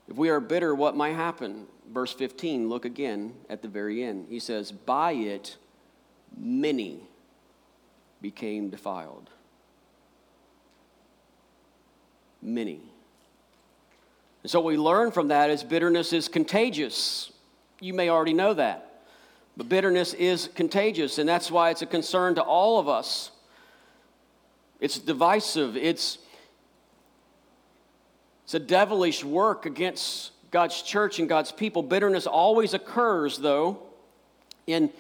If 0.07 0.19
we 0.19 0.29
are 0.29 0.39
bitter, 0.39 0.75
what 0.75 0.95
might 0.95 1.15
happen? 1.15 1.65
Verse 1.91 2.13
15, 2.13 2.69
look 2.69 2.85
again 2.85 3.33
at 3.49 3.63
the 3.63 3.69
very 3.69 4.05
end. 4.05 4.27
He 4.29 4.39
says, 4.39 4.71
By 4.71 5.13
it, 5.13 5.57
many 6.37 7.01
became 8.21 8.69
defiled. 8.69 9.31
Many. 12.43 12.83
And 14.43 14.51
so, 14.51 14.61
what 14.61 14.67
we 14.67 14.77
learn 14.77 15.11
from 15.11 15.29
that 15.29 15.49
is 15.49 15.65
bitterness 15.65 16.13
is 16.13 16.29
contagious. 16.29 17.33
You 17.81 17.95
may 17.95 18.09
already 18.09 18.33
know 18.33 18.55
that. 18.55 19.03
But 19.57 19.69
bitterness 19.69 20.13
is 20.15 20.49
contagious, 20.55 21.19
and 21.19 21.29
that's 21.29 21.51
why 21.51 21.71
it's 21.71 21.83
a 21.83 21.87
concern 21.87 22.35
to 22.35 22.43
all 22.43 22.79
of 22.79 22.89
us. 22.89 23.31
It's 24.81 24.99
divisive, 24.99 25.77
it's, 25.77 26.19
it's 28.45 28.55
a 28.55 28.59
devilish 28.59 29.25
work 29.25 29.65
against 29.65 30.33
God's 30.51 30.83
church 30.83 31.19
and 31.19 31.29
God's 31.29 31.53
people. 31.53 31.83
Bitterness 31.83 32.27
always 32.27 32.75
occurs, 32.75 33.39
though, 33.39 33.79
in, 34.67 34.91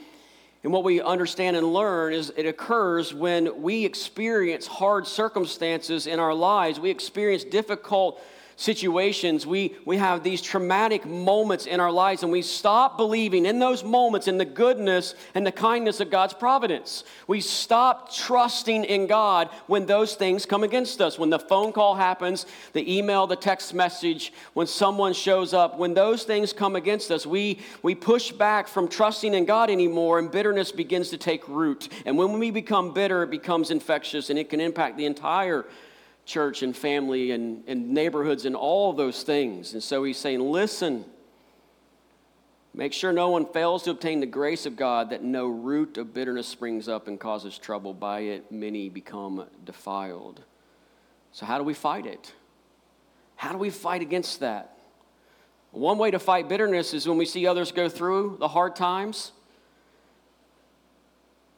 in 0.62 0.73
what 0.73 0.85
we 0.85 1.03
understand 1.03 1.57
and 1.57 1.73
learn 1.73 2.15
is 2.15 2.33
it 2.37 2.47
occurs 2.47 3.12
when 3.12 3.62
we 3.62 3.85
experience 3.85 4.67
hard 4.67 5.07
circumstances 5.07 6.07
in 6.07 6.19
our 6.19 6.35
lives. 6.35 6.81
We 6.81 6.91
experience 6.91 7.45
difficult 7.45 8.23
situations, 8.57 9.47
we, 9.47 9.77
we 9.85 9.99
have 9.99 10.23
these 10.23 10.40
traumatic 10.40 11.05
moments 11.05 11.66
in 11.66 11.79
our 11.79 11.92
lives, 11.92 12.23
and 12.23 12.33
we 12.33 12.40
stop 12.40 12.97
believing 12.97 13.45
in 13.45 13.59
those 13.59 13.85
moments 13.85 14.29
in 14.29 14.38
the 14.38 14.47
goodness 14.47 15.14
and 15.35 15.47
the 15.47 15.53
kindness 15.53 16.01
of 16.01 16.11
God's 16.11 16.33
providence. 16.33 17.05
We 17.27 17.42
stop 17.42 18.12
trusting 18.12 18.85
in 18.85 19.07
God 19.07 19.51
when 19.66 19.85
those 19.85 20.14
things 20.14 20.47
come 20.47 20.64
against 20.64 21.03
us. 21.03 21.19
When 21.19 21.29
the 21.29 21.38
phone 21.38 21.73
call 21.73 21.95
happens, 21.95 22.47
the 22.73 22.97
email, 22.97 23.27
the 23.27 23.37
text 23.37 23.75
message, 23.75 24.33
when 24.55 24.66
someone 24.66 25.12
shows 25.12 25.53
up, 25.53 25.79
when 25.79 25.92
those 25.92 26.25
things 26.25 26.55
come 26.55 26.77
against 26.77 27.11
us, 27.11 27.27
we, 27.27 27.61
we 27.83 27.95
push 27.95 28.33
back 28.33 28.69
from 28.69 28.88
trusting 28.88 29.35
in 29.35 29.45
God 29.45 29.69
anymore, 29.69 30.19
and 30.19 30.31
bitterness 30.31 30.73
begins 30.73 31.11
to 31.11 31.19
take 31.19 31.47
root. 31.47 31.90
And 32.07 32.16
when 32.16 32.38
we 32.38 32.51
become 32.51 32.95
bitter, 32.95 33.23
it 33.23 33.31
becomes 33.31 33.71
infectious 33.71 34.31
and 34.31 34.38
it 34.38 34.49
can 34.49 34.61
impact 34.61 34.97
the 34.97 35.05
entire 35.05 35.66
church 36.27 36.62
and 36.62 36.77
family 36.77 37.31
and, 37.31 37.62
and 37.67 37.91
neighborhoods 37.91 38.45
and 38.45 38.55
all 38.55 38.93
those 38.93 39.23
things. 39.23 39.73
And 39.73 39.83
so 39.83 40.05
he's 40.05 40.19
saying, 40.19 40.41
listen, 40.41 41.05
make 42.75 42.93
sure 42.93 43.12
no 43.12 43.31
one 43.31 43.47
fails 43.47 43.85
to 43.85 43.93
obtain 43.93 44.21
the 44.21 44.27
grace 44.27 44.67
of 44.67 44.77
God, 44.77 45.11
that 45.11 45.23
no 45.23 45.47
root 45.47 45.97
of 45.97 46.12
bitterness 46.12 46.49
springs 46.49 46.89
up 46.89 47.07
and 47.07 47.19
causes 47.19 47.57
trouble. 47.57 47.95
By 47.95 48.21
it, 48.21 48.51
many 48.51 48.89
become 48.89 49.47
defiled. 49.65 50.43
So, 51.33 51.47
how 51.47 51.59
do 51.59 51.65
we 51.65 51.75
fight 51.75 52.07
it? 52.07 52.33
How 53.37 53.53
do 53.53 53.59
we 53.59 53.71
fight 53.71 54.03
against 54.03 54.41
that? 54.41 54.77
One 55.71 55.99
way 55.99 56.11
to 56.11 56.19
fight 56.19 56.49
bitterness 56.49 56.95
is 56.95 57.07
when 57.07 57.19
we 57.19 57.27
see 57.27 57.47
others 57.47 57.71
go 57.71 57.89
through 57.89 58.39
the 58.41 58.49
hard 58.49 58.75
times. 58.75 59.33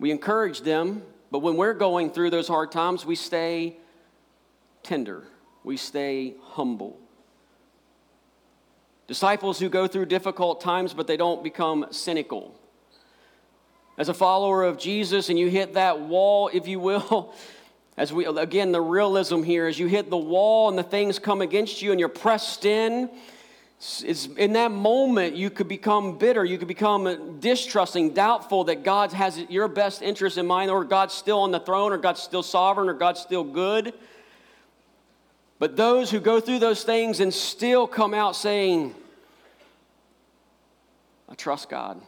We 0.01 0.11
encourage 0.11 0.61
them, 0.61 1.03
but 1.31 1.39
when 1.39 1.57
we're 1.57 1.75
going 1.75 2.11
through 2.11 2.31
those 2.31 2.49
hard 2.49 2.73
times, 2.73 3.07
we 3.07 3.15
stay 3.15 3.77
tender, 4.83 5.25
we 5.65 5.77
stay 5.77 6.35
humble. 6.43 6.99
Disciples 9.07 9.59
who 9.59 9.69
go 9.69 9.87
through 9.87 10.07
difficult 10.07 10.61
times, 10.61 10.93
but 10.93 11.07
they 11.07 11.17
don't 11.17 11.43
become 11.43 11.87
cynical. 11.91 12.55
As 13.97 14.09
a 14.09 14.15
follower 14.15 14.65
of 14.65 14.79
Jesus, 14.79 15.31
and 15.31 15.39
you 15.39 15.49
hit 15.49 15.75
that 15.75 16.01
wall, 16.01 16.51
if 16.53 16.69
you 16.69 16.79
will, 16.79 17.35
as 17.97 18.13
we, 18.13 18.27
again, 18.27 18.71
the 18.71 18.81
realism 18.81 19.43
here, 19.43 19.67
as 19.67 19.79
you 19.79 19.87
hit 19.87 20.11
the 20.11 20.17
wall 20.17 20.69
and 20.69 20.79
the 20.79 20.83
things 20.83 21.19
come 21.19 21.41
against 21.41 21.83
you 21.83 21.91
and 21.91 21.99
you're 21.99 22.09
pressed 22.09 22.65
in, 22.65 23.11
it's 23.81 24.27
in 24.27 24.55
that 24.55 24.73
moment 24.73 25.37
you 25.37 25.51
could 25.51 25.69
become 25.69 26.19
bitter 26.19 26.45
you 26.45 26.59
could 26.59 26.67
become 26.67 27.39
distrusting 27.39 28.13
doubtful 28.13 28.65
that 28.65 28.83
god 28.83 29.13
has 29.13 29.39
your 29.49 29.69
best 29.69 30.03
interest 30.03 30.37
in 30.37 30.45
mind 30.45 30.69
or 30.69 30.83
god's 30.83 31.15
still 31.15 31.39
on 31.39 31.53
the 31.53 31.61
throne 31.61 31.93
or 31.93 31.97
god's 31.97 32.21
still 32.21 32.43
sovereign 32.43 32.89
or 32.89 32.93
god's 32.93 33.21
still 33.21 33.45
good 33.45 33.95
but 35.59 35.77
those 35.77 36.11
who 36.11 36.21
go 36.21 36.41
through 36.41 36.61
those 36.61 36.85
things 36.85 37.21
and 37.21 37.33
still 37.33 37.87
come 37.87 38.15
out 38.15 38.37
saying, 38.37 38.95
I 41.29 41.35
trust 41.35 41.69
God. 41.69 42.01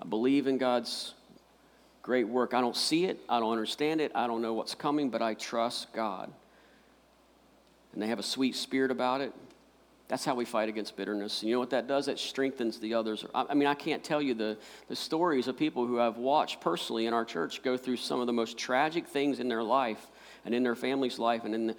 I 0.00 0.06
believe 0.06 0.46
in 0.46 0.58
God's 0.58 1.14
great 2.02 2.26
work. 2.26 2.54
I 2.54 2.60
don't 2.60 2.76
see 2.76 3.04
it, 3.04 3.18
I 3.28 3.40
don't 3.40 3.52
understand 3.52 4.00
it, 4.00 4.12
I 4.14 4.26
don't 4.26 4.42
know 4.42 4.54
what's 4.54 4.74
coming, 4.74 5.10
but 5.10 5.22
I 5.22 5.34
trust 5.34 5.92
God. 5.92 6.30
And 7.92 8.02
they 8.02 8.08
have 8.08 8.18
a 8.18 8.24
sweet 8.24 8.56
spirit 8.56 8.90
about 8.90 9.20
it. 9.20 9.32
That's 10.08 10.24
how 10.24 10.34
we 10.34 10.44
fight 10.44 10.68
against 10.68 10.96
bitterness. 10.96 11.40
And 11.40 11.48
you 11.48 11.54
know 11.54 11.60
what 11.60 11.70
that 11.70 11.86
does? 11.86 12.08
It 12.08 12.18
strengthens 12.18 12.78
the 12.78 12.94
others. 12.94 13.24
I 13.34 13.54
mean, 13.54 13.68
I 13.68 13.74
can't 13.74 14.02
tell 14.02 14.20
you 14.20 14.34
the, 14.34 14.58
the 14.88 14.96
stories 14.96 15.48
of 15.48 15.56
people 15.56 15.86
who 15.86 16.00
I've 16.00 16.18
watched 16.18 16.60
personally 16.60 17.06
in 17.06 17.14
our 17.14 17.24
church 17.24 17.62
go 17.62 17.76
through 17.76 17.96
some 17.96 18.20
of 18.20 18.26
the 18.26 18.32
most 18.32 18.58
tragic 18.58 19.06
things 19.06 19.40
in 19.40 19.48
their 19.48 19.62
life 19.62 20.06
and 20.44 20.54
in 20.54 20.62
their 20.64 20.74
family's 20.74 21.18
life 21.18 21.44
and 21.44 21.54
in 21.54 21.66
the, 21.68 21.76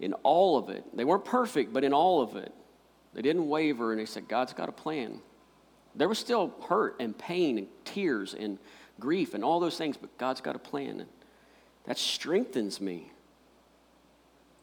in 0.00 0.12
all 0.22 0.58
of 0.58 0.68
it. 0.68 0.84
They 0.96 1.04
weren't 1.04 1.24
perfect, 1.24 1.72
but 1.72 1.84
in 1.84 1.92
all 1.92 2.20
of 2.20 2.36
it, 2.36 2.52
they 3.14 3.22
didn't 3.22 3.48
waver 3.48 3.92
and 3.92 4.00
they 4.00 4.06
said, 4.06 4.28
God's 4.28 4.52
got 4.52 4.68
a 4.68 4.72
plan. 4.72 5.20
There 5.94 6.08
was 6.08 6.18
still 6.18 6.52
hurt 6.68 6.96
and 7.00 7.16
pain 7.16 7.56
and 7.58 7.66
tears 7.84 8.34
and 8.34 8.58
grief 9.00 9.34
and 9.34 9.42
all 9.42 9.60
those 9.60 9.78
things, 9.78 9.96
but 9.96 10.16
God's 10.18 10.40
got 10.40 10.54
a 10.54 10.58
plan. 10.58 11.00
And 11.00 11.08
that 11.84 11.98
strengthens 11.98 12.80
me. 12.80 13.10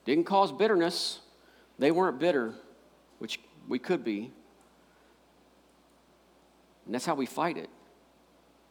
Didn't 0.05 0.25
cause 0.25 0.51
bitterness. 0.51 1.19
They 1.79 1.91
weren't 1.91 2.19
bitter, 2.19 2.53
which 3.19 3.39
we 3.67 3.79
could 3.79 4.03
be. 4.03 4.31
And 6.85 6.93
that's 6.93 7.05
how 7.05 7.15
we 7.15 7.25
fight 7.25 7.57
it. 7.57 7.69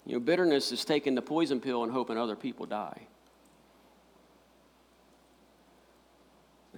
You 0.06 0.14
know, 0.14 0.20
bitterness 0.20 0.72
is 0.72 0.84
taking 0.84 1.14
the 1.14 1.22
poison 1.22 1.60
pill 1.60 1.82
and 1.82 1.92
hoping 1.92 2.18
other 2.18 2.36
people 2.36 2.66
die. 2.66 3.06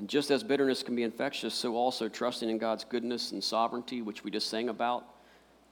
And 0.05 0.11
just 0.11 0.31
as 0.31 0.43
bitterness 0.43 0.83
can 0.83 0.95
be 0.95 1.03
infectious, 1.03 1.55
so 1.55 1.77
also 1.77 2.11
trusting 2.11 2.51
in 2.51 2.59
God's 2.59 2.85
goodness 2.85 3.33
and 3.33 3.43
sovereignty, 3.43 4.03
which 4.03 4.23
we 4.23 4.31
just 4.31 4.51
sang 4.51 4.69
about, 4.69 5.07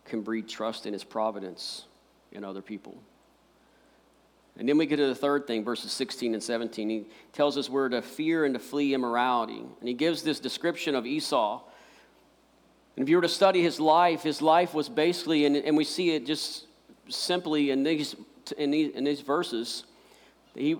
can 0.06 0.22
breed 0.22 0.48
trust 0.48 0.86
in 0.86 0.94
his 0.94 1.04
providence 1.04 1.84
in 2.32 2.42
other 2.42 2.62
people. 2.62 2.96
And 4.56 4.66
then 4.66 4.78
we 4.78 4.86
get 4.86 4.96
to 4.96 5.06
the 5.06 5.14
third 5.14 5.46
thing, 5.46 5.62
verses 5.62 5.92
16 5.92 6.32
and 6.32 6.42
17. 6.42 6.88
He 6.88 7.04
tells 7.34 7.58
us 7.58 7.68
we're 7.68 7.90
to 7.90 8.00
fear 8.00 8.46
and 8.46 8.54
to 8.54 8.58
flee 8.58 8.94
immorality. 8.94 9.58
And 9.58 9.86
he 9.86 9.92
gives 9.92 10.22
this 10.22 10.40
description 10.40 10.94
of 10.94 11.04
Esau. 11.04 11.60
And 12.96 13.02
if 13.02 13.10
you 13.10 13.16
were 13.16 13.22
to 13.22 13.28
study 13.28 13.60
his 13.60 13.78
life, 13.78 14.22
his 14.22 14.40
life 14.40 14.72
was 14.72 14.88
basically, 14.88 15.44
and, 15.44 15.56
and 15.56 15.76
we 15.76 15.84
see 15.84 16.12
it 16.12 16.24
just 16.24 16.64
simply 17.10 17.70
in 17.70 17.82
these, 17.82 18.16
in 18.56 18.70
these, 18.70 18.94
in 18.94 19.04
these 19.04 19.20
verses, 19.20 19.84
he, 20.54 20.78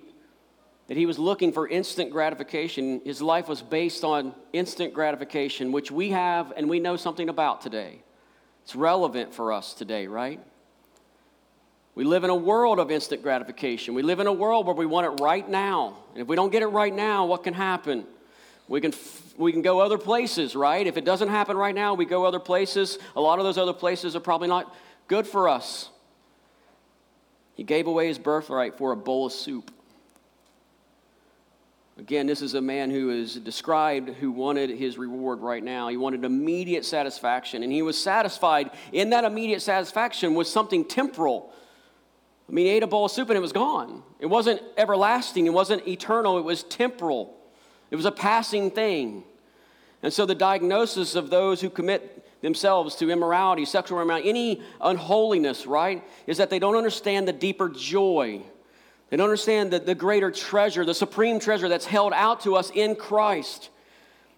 that 0.87 0.97
he 0.97 1.05
was 1.05 1.17
looking 1.17 1.51
for 1.51 1.67
instant 1.67 2.11
gratification. 2.11 3.01
His 3.05 3.21
life 3.21 3.47
was 3.47 3.61
based 3.61 4.03
on 4.03 4.33
instant 4.51 4.93
gratification, 4.93 5.71
which 5.71 5.91
we 5.91 6.09
have 6.09 6.53
and 6.55 6.69
we 6.69 6.79
know 6.79 6.97
something 6.97 7.29
about 7.29 7.61
today. 7.61 8.03
It's 8.63 8.75
relevant 8.75 9.33
for 9.33 9.51
us 9.51 9.73
today, 9.73 10.07
right? 10.07 10.39
We 11.95 12.03
live 12.05 12.23
in 12.23 12.29
a 12.29 12.35
world 12.35 12.79
of 12.79 12.89
instant 12.91 13.21
gratification. 13.21 13.93
We 13.93 14.01
live 14.01 14.19
in 14.19 14.27
a 14.27 14.33
world 14.33 14.65
where 14.65 14.75
we 14.75 14.85
want 14.85 15.05
it 15.05 15.23
right 15.23 15.47
now. 15.47 15.97
And 16.13 16.21
if 16.21 16.27
we 16.27 16.35
don't 16.35 16.51
get 16.51 16.63
it 16.63 16.67
right 16.67 16.93
now, 16.93 17.25
what 17.25 17.43
can 17.43 17.53
happen? 17.53 18.05
We 18.67 18.81
can, 18.81 18.93
we 19.37 19.51
can 19.51 19.61
go 19.61 19.79
other 19.79 19.97
places, 19.97 20.55
right? 20.55 20.87
If 20.87 20.97
it 20.97 21.05
doesn't 21.05 21.27
happen 21.27 21.55
right 21.55 21.75
now, 21.75 21.93
we 21.93 22.05
go 22.05 22.25
other 22.25 22.39
places. 22.39 22.97
A 23.15 23.21
lot 23.21 23.37
of 23.37 23.45
those 23.45 23.57
other 23.57 23.73
places 23.73 24.15
are 24.15 24.21
probably 24.21 24.47
not 24.47 24.73
good 25.07 25.27
for 25.27 25.47
us. 25.49 25.89
He 27.53 27.63
gave 27.63 27.85
away 27.85 28.07
his 28.07 28.17
birthright 28.17 28.77
for 28.77 28.91
a 28.91 28.97
bowl 28.97 29.27
of 29.27 29.31
soup. 29.31 29.71
Again, 31.97 32.25
this 32.25 32.41
is 32.41 32.55
a 32.55 32.61
man 32.61 32.89
who 32.89 33.11
is 33.11 33.35
described 33.35 34.09
who 34.09 34.31
wanted 34.31 34.71
his 34.71 34.97
reward 34.97 35.41
right 35.41 35.63
now. 35.63 35.89
He 35.89 35.97
wanted 35.97 36.25
immediate 36.25 36.85
satisfaction, 36.85 37.61
and 37.61 37.71
he 37.71 37.83
was 37.83 38.01
satisfied 38.01 38.71
in 38.91 39.11
that 39.11 39.25
immediate 39.25 39.61
satisfaction 39.61 40.33
with 40.33 40.47
something 40.47 40.85
temporal. 40.85 41.53
I 42.49 42.51
mean, 42.51 42.65
he 42.65 42.71
ate 42.71 42.83
a 42.83 42.87
bowl 42.87 43.05
of 43.05 43.11
soup 43.11 43.29
and 43.29 43.37
it 43.37 43.41
was 43.41 43.53
gone. 43.53 44.03
It 44.19 44.25
wasn't 44.25 44.61
everlasting, 44.75 45.45
it 45.45 45.53
wasn't 45.53 45.87
eternal, 45.87 46.39
it 46.39 46.43
was 46.43 46.63
temporal. 46.63 47.37
It 47.91 47.95
was 47.95 48.05
a 48.05 48.11
passing 48.11 48.71
thing. 48.71 49.23
And 50.01 50.11
so, 50.11 50.25
the 50.25 50.35
diagnosis 50.35 51.15
of 51.15 51.29
those 51.29 51.61
who 51.61 51.69
commit 51.69 52.41
themselves 52.41 52.95
to 52.97 53.09
immorality, 53.09 53.65
sexual 53.65 54.01
immorality, 54.01 54.29
any 54.29 54.61
unholiness, 54.81 55.65
right, 55.65 56.03
is 56.27 56.37
that 56.37 56.49
they 56.49 56.59
don't 56.59 56.75
understand 56.75 57.27
the 57.27 57.33
deeper 57.33 57.69
joy 57.69 58.41
don't 59.15 59.25
understand 59.25 59.71
the, 59.71 59.79
the 59.79 59.95
greater 59.95 60.31
treasure, 60.31 60.85
the 60.85 60.93
supreme 60.93 61.39
treasure 61.39 61.69
that's 61.69 61.85
held 61.85 62.13
out 62.13 62.41
to 62.41 62.55
us 62.55 62.71
in 62.71 62.95
Christ, 62.95 63.69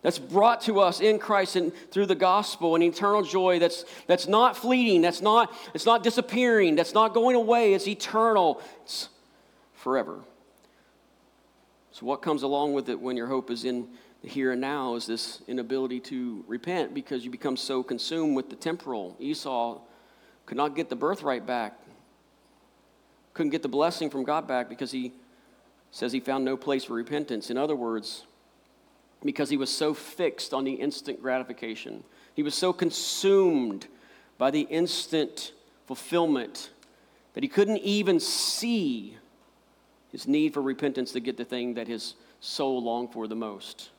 that's 0.01 0.19
brought 0.19 0.61
to 0.61 0.79
us 0.81 0.99
in 0.99 1.17
Christ 1.17 1.55
and 1.55 1.71
through 1.91 2.07
the 2.07 2.15
gospel, 2.15 2.75
an 2.75 2.81
eternal 2.81 3.23
joy 3.23 3.59
that's, 3.59 3.85
that's 4.07 4.27
not 4.27 4.57
fleeting, 4.57 5.01
that's 5.01 5.21
not, 5.21 5.53
it's 5.73 5.85
not 5.85 6.03
disappearing, 6.03 6.75
that's 6.75 6.93
not 6.93 7.13
going 7.13 7.35
away, 7.35 7.73
it's 7.73 7.87
eternal, 7.87 8.61
it's 8.83 9.09
forever. 9.73 10.19
So, 11.91 12.05
what 12.05 12.21
comes 12.21 12.43
along 12.43 12.73
with 12.73 12.89
it 12.89 12.99
when 12.99 13.15
your 13.15 13.27
hope 13.27 13.49
is 13.49 13.63
in 13.63 13.87
the 14.21 14.27
here 14.27 14.51
and 14.51 14.59
now 14.59 14.95
is 14.95 15.05
this 15.05 15.41
inability 15.47 16.01
to 16.01 16.43
repent 16.47 16.93
because 16.93 17.23
you 17.23 17.31
become 17.31 17.55
so 17.55 17.81
consumed 17.81 18.35
with 18.35 18.49
the 18.49 18.55
temporal. 18.57 19.15
Esau 19.19 19.79
could 20.45 20.57
not 20.57 20.75
get 20.75 20.89
the 20.89 20.95
birthright 20.95 21.45
back 21.45 21.79
couldn't 23.35 23.51
get 23.51 23.61
the 23.61 23.67
blessing 23.67 24.09
from 24.09 24.23
God 24.23 24.47
back 24.47 24.67
because 24.67 24.91
he 24.91 25.11
says 25.91 26.11
he 26.11 26.19
found 26.19 26.43
no 26.43 26.57
place 26.57 26.85
for 26.85 26.93
repentance. 26.93 27.51
In 27.51 27.57
other 27.57 27.75
words, 27.75 28.23
because 29.23 29.49
he 29.49 29.57
was 29.57 29.69
so 29.69 29.93
fixed 29.93 30.53
on 30.53 30.63
the 30.63 30.73
instant 30.73 31.21
gratification. 31.21 32.03
He 32.33 32.43
was 32.43 32.55
so 32.55 32.73
consumed 32.73 33.87
by 34.37 34.51
the 34.51 34.61
instant 34.61 35.51
fulfillment 35.85 36.71
that 37.33 37.43
he 37.43 37.49
couldn't 37.49 37.79
even 37.79 38.19
see 38.19 39.17
his 40.11 40.27
need 40.27 40.53
for 40.53 40.61
repentance 40.61 41.11
to 41.11 41.19
get 41.19 41.37
the 41.37 41.45
thing 41.45 41.73
that 41.73 41.87
his 41.87 42.15
soul 42.39 42.81
longed 42.81 43.11
for 43.11 43.27
the 43.27 43.35
most. 43.35 43.89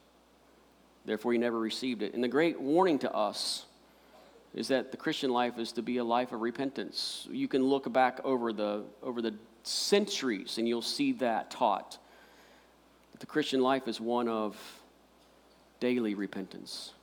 Therefore, 1.04 1.32
he 1.32 1.38
never 1.38 1.58
received 1.58 2.02
it. 2.02 2.14
And 2.14 2.24
the 2.24 2.28
great 2.28 2.60
warning 2.60 2.98
to 3.00 3.12
us 3.12 3.65
is 4.56 4.68
that 4.68 4.90
the 4.90 4.96
Christian 4.96 5.30
life 5.30 5.58
is 5.58 5.70
to 5.72 5.82
be 5.82 5.98
a 5.98 6.04
life 6.04 6.32
of 6.32 6.40
repentance. 6.40 7.28
You 7.30 7.46
can 7.46 7.62
look 7.62 7.92
back 7.92 8.20
over 8.24 8.54
the, 8.54 8.84
over 9.02 9.20
the 9.20 9.34
centuries 9.62 10.56
and 10.56 10.66
you'll 10.66 10.80
see 10.80 11.12
that 11.12 11.50
taught. 11.50 11.98
That 13.12 13.20
the 13.20 13.26
Christian 13.26 13.60
life 13.60 13.86
is 13.86 14.00
one 14.00 14.28
of 14.28 14.56
daily 15.78 16.14
repentance 16.14 16.94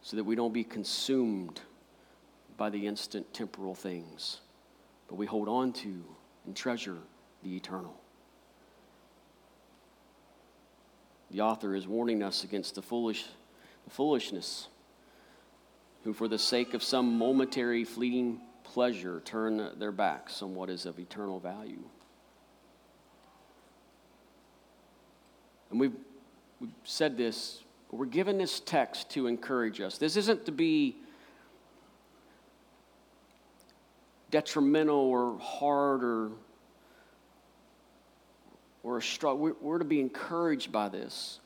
so 0.00 0.16
that 0.16 0.24
we 0.24 0.34
don't 0.34 0.54
be 0.54 0.64
consumed 0.64 1.60
by 2.56 2.70
the 2.70 2.86
instant 2.86 3.32
temporal 3.34 3.74
things, 3.74 4.40
but 5.06 5.16
we 5.16 5.26
hold 5.26 5.48
on 5.48 5.72
to 5.74 6.02
and 6.46 6.56
treasure 6.56 6.96
the 7.42 7.54
eternal. 7.54 7.94
The 11.30 11.42
author 11.42 11.74
is 11.74 11.86
warning 11.86 12.22
us 12.22 12.42
against 12.42 12.74
the 12.74 12.82
foolish 12.82 13.26
the 13.84 13.90
foolishness 13.90 14.68
who 16.04 16.12
for 16.12 16.28
the 16.28 16.38
sake 16.38 16.74
of 16.74 16.82
some 16.82 17.18
momentary 17.18 17.84
fleeting 17.84 18.40
pleasure 18.64 19.20
turn 19.24 19.70
their 19.78 19.92
backs 19.92 20.42
on 20.42 20.54
what 20.54 20.70
is 20.70 20.86
of 20.86 20.98
eternal 20.98 21.40
value. 21.40 21.82
And 25.70 25.80
we've, 25.80 25.96
we've 26.60 26.70
said 26.84 27.16
this, 27.16 27.62
we're 27.90 28.06
given 28.06 28.38
this 28.38 28.60
text 28.60 29.10
to 29.10 29.26
encourage 29.26 29.80
us. 29.80 29.98
This 29.98 30.16
isn't 30.16 30.46
to 30.46 30.52
be 30.52 30.96
detrimental 34.30 34.96
or 34.96 35.38
hard 35.38 36.04
or, 36.04 36.30
or 38.82 38.98
a 38.98 39.02
struggle. 39.02 39.38
We're, 39.38 39.54
we're 39.60 39.78
to 39.78 39.84
be 39.84 40.00
encouraged 40.00 40.70
by 40.70 40.88
this. 40.88 41.40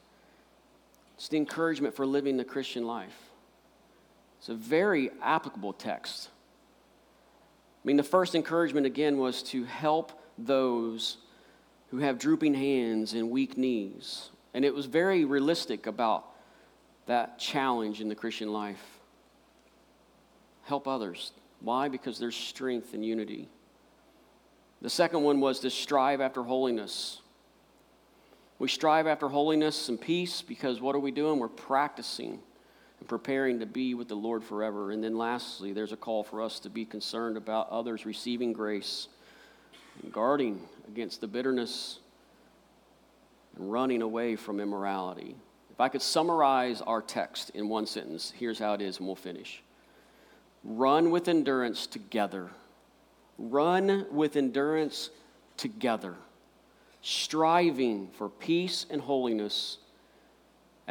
It's 1.15 1.29
the 1.29 1.37
encouragement 1.37 1.95
for 1.95 2.05
living 2.05 2.37
the 2.37 2.45
Christian 2.45 2.85
life. 2.85 3.32
It's 4.43 4.49
a 4.49 4.55
very 4.55 5.13
applicable 5.23 5.73
text. 5.73 6.29
I 7.85 7.87
mean, 7.87 7.97
the 7.97 8.03
first 8.03 8.35
encouragement 8.35 8.87
again 8.87 9.19
was 9.19 9.41
to 9.45 9.63
help 9.63 10.21
those 10.37 11.19
who 11.93 11.99
have 11.99 12.19
drooping 12.19 12.55
hands 12.55 13.13
and 13.13 13.31
weak 13.31 13.57
knees. 13.57 14.31
And 14.53 14.65
it 14.65 14.75
was 14.75 14.87
very 14.87 15.25
realistic 15.25 15.87
about 15.87 16.27
that 17.07 17.39
challenge 17.39 18.01
in 18.01 18.09
the 18.09 18.17
Christian 18.17 18.53
life. 18.53 18.83
Help 20.65 20.89
others. 20.89 21.31
Why? 21.61 21.87
Because 21.87 22.19
there's 22.19 22.35
strength 22.35 22.95
and 22.95 23.07
unity. 23.07 23.49
The 24.81 24.91
second 24.91 25.23
one 25.23 25.39
was 25.39 25.61
to 25.61 25.71
strive 25.71 26.21
after 26.21 26.43
holiness. 26.43 27.21
We 28.59 28.67
strive 28.67 29.07
after 29.07 29.29
holiness 29.29 29.89
and 29.89 30.01
peace 30.01 30.43
because 30.43 30.81
what 30.81 30.97
are 30.97 31.01
we 31.01 31.13
doing? 31.13 31.39
We're 31.39 31.47
practicing 31.47 32.41
and 33.03 33.09
preparing 33.09 33.59
to 33.59 33.67
be 33.67 33.95
with 33.95 34.07
the 34.07 34.15
Lord 34.15 34.45
forever. 34.45 34.93
And 34.93 35.03
then 35.03 35.19
lastly, 35.19 35.73
there's 35.73 35.91
a 35.91 35.97
call 35.97 36.23
for 36.23 36.41
us 36.41 36.61
to 36.61 36.71
be 36.71 36.85
concerned 36.85 37.37
about 37.37 37.69
others 37.69 38.07
receiving 38.07 38.53
grace 38.53 39.09
and 40.01 40.13
guarding 40.13 40.61
against 40.87 41.21
the 41.21 41.27
bitterness 41.27 41.99
and 43.57 43.73
running 43.73 44.03
away 44.03 44.37
from 44.37 44.61
immorality. 44.61 45.35
If 45.73 45.81
I 45.81 45.89
could 45.89 46.01
summarize 46.01 46.81
our 46.81 47.03
text 47.03 47.51
in 47.55 47.69
one 47.69 47.87
sentence, 47.87 48.33
here's 48.39 48.61
how 48.61 48.75
it 48.75 48.81
is, 48.81 48.99
and 48.99 49.07
we'll 49.09 49.17
finish. 49.17 49.65
Run 50.63 51.11
with 51.11 51.27
endurance 51.27 51.89
together. 51.89 52.51
Run 53.37 54.07
with 54.13 54.37
endurance 54.37 55.11
together, 55.57 56.15
striving 57.01 58.11
for 58.17 58.29
peace 58.29 58.87
and 58.89 59.01
holiness 59.01 59.79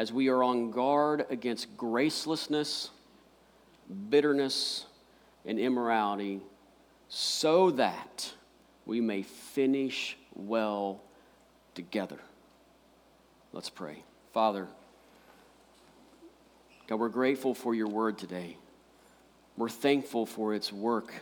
as 0.02 0.12
we 0.12 0.30
are 0.30 0.42
on 0.42 0.72
guard 0.72 1.28
against 1.30 1.78
gracelessness, 1.78 2.90
bitterness, 4.10 4.88
and 5.46 5.60
immorality, 5.60 6.42
so 7.08 7.70
that 7.70 8.34
we 8.88 9.00
may 9.00 9.22
finish 9.22 10.18
well 10.34 11.00
together. 11.76 12.18
Let's 13.54 13.70
pray. 13.70 14.02
Father, 14.34 14.68
God, 16.88 16.96
we're 16.96 17.10
grateful 17.10 17.54
for 17.54 17.76
your 17.76 17.88
word 17.88 18.18
today. 18.18 18.58
We're 19.56 19.70
thankful 19.70 20.26
for 20.26 20.56
its 20.56 20.74
work 20.74 21.14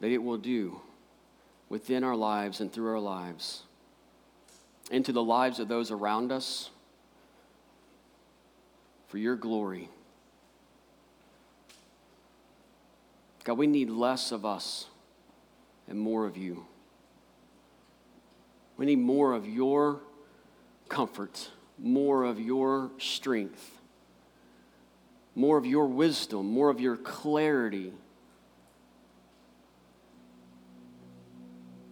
that 0.00 0.10
it 0.10 0.22
will 0.22 0.36
do 0.36 0.78
within 1.70 2.04
our 2.04 2.16
lives 2.16 2.60
and 2.60 2.70
through 2.70 2.90
our 2.90 3.00
lives, 3.00 3.62
into 4.90 5.12
the 5.12 5.24
lives 5.24 5.58
of 5.58 5.68
those 5.68 5.90
around 5.90 6.30
us, 6.30 6.68
for 9.08 9.18
your 9.18 9.36
glory. 9.36 9.88
God, 13.44 13.58
we 13.58 13.66
need 13.66 13.90
less 13.90 14.30
of 14.30 14.44
us 14.46 14.86
and 15.88 15.98
more 15.98 16.24
of 16.24 16.36
you. 16.36 16.66
We 18.76 18.86
need 18.86 19.00
more 19.00 19.32
of 19.32 19.46
your 19.46 20.00
comfort, 20.88 21.50
more 21.78 22.24
of 22.24 22.40
your 22.40 22.90
strength 22.98 23.78
more 25.38 25.56
of 25.56 25.64
your 25.64 25.86
wisdom, 25.86 26.50
more 26.50 26.68
of 26.68 26.80
your 26.80 26.96
clarity, 26.96 27.92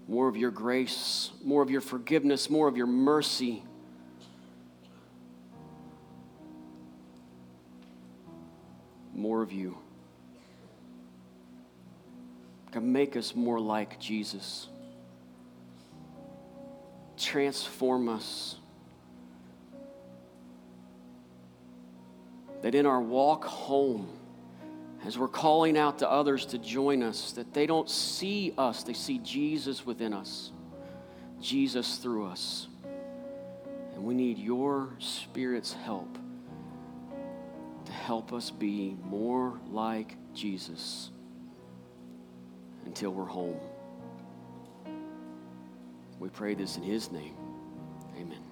more 0.09 0.27
of 0.27 0.37
your 0.37 0.51
grace, 0.51 1.31
more 1.45 1.63
of 1.63 1.71
your 1.71 1.81
forgiveness, 1.81 2.51
more 2.51 2.67
of 2.67 2.77
your 2.77 2.89
mercy. 2.89 3.63
More 9.17 9.43
of 9.43 9.51
you. 9.51 9.77
God, 12.71 12.85
make 12.85 13.17
us 13.17 13.35
more 13.35 13.59
like 13.59 13.99
Jesus. 13.99 14.69
Transform 17.17 18.09
us. 18.09 18.57
that 22.67 22.75
in 22.75 22.85
our 22.85 23.01
walk 23.01 23.45
home, 23.45 24.09
as 25.05 25.17
we're 25.17 25.29
calling 25.29 25.79
out 25.79 26.01
to 26.01 26.11
others 26.11 26.47
to 26.47 26.59
join 26.59 27.01
us, 27.01 27.31
that 27.31 27.55
they 27.55 27.65
don't 27.65 27.89
see 27.89 28.53
us, 28.59 28.83
they 28.83 28.93
see 28.93 29.19
Jesus 29.19 29.87
within 29.87 30.13
us, 30.13 30.51
Jesus 31.41 31.99
through 31.99 32.27
us. 32.27 32.67
And 33.95 34.03
we 34.03 34.15
need 34.15 34.37
your 34.39 34.89
Spirit's 34.99 35.73
help 35.73 36.19
to 37.87 37.93
help 37.93 38.33
us 38.33 38.51
be 38.51 38.97
more 39.05 39.59
like 39.71 40.17
Jesus 40.35 41.11
until 42.85 43.11
we're 43.11 43.25
home. 43.25 43.59
We 46.19 46.29
pray 46.29 46.55
this 46.55 46.77
in 46.77 46.83
His 46.83 47.11
name. 47.11 47.35
Amen. 48.17 48.46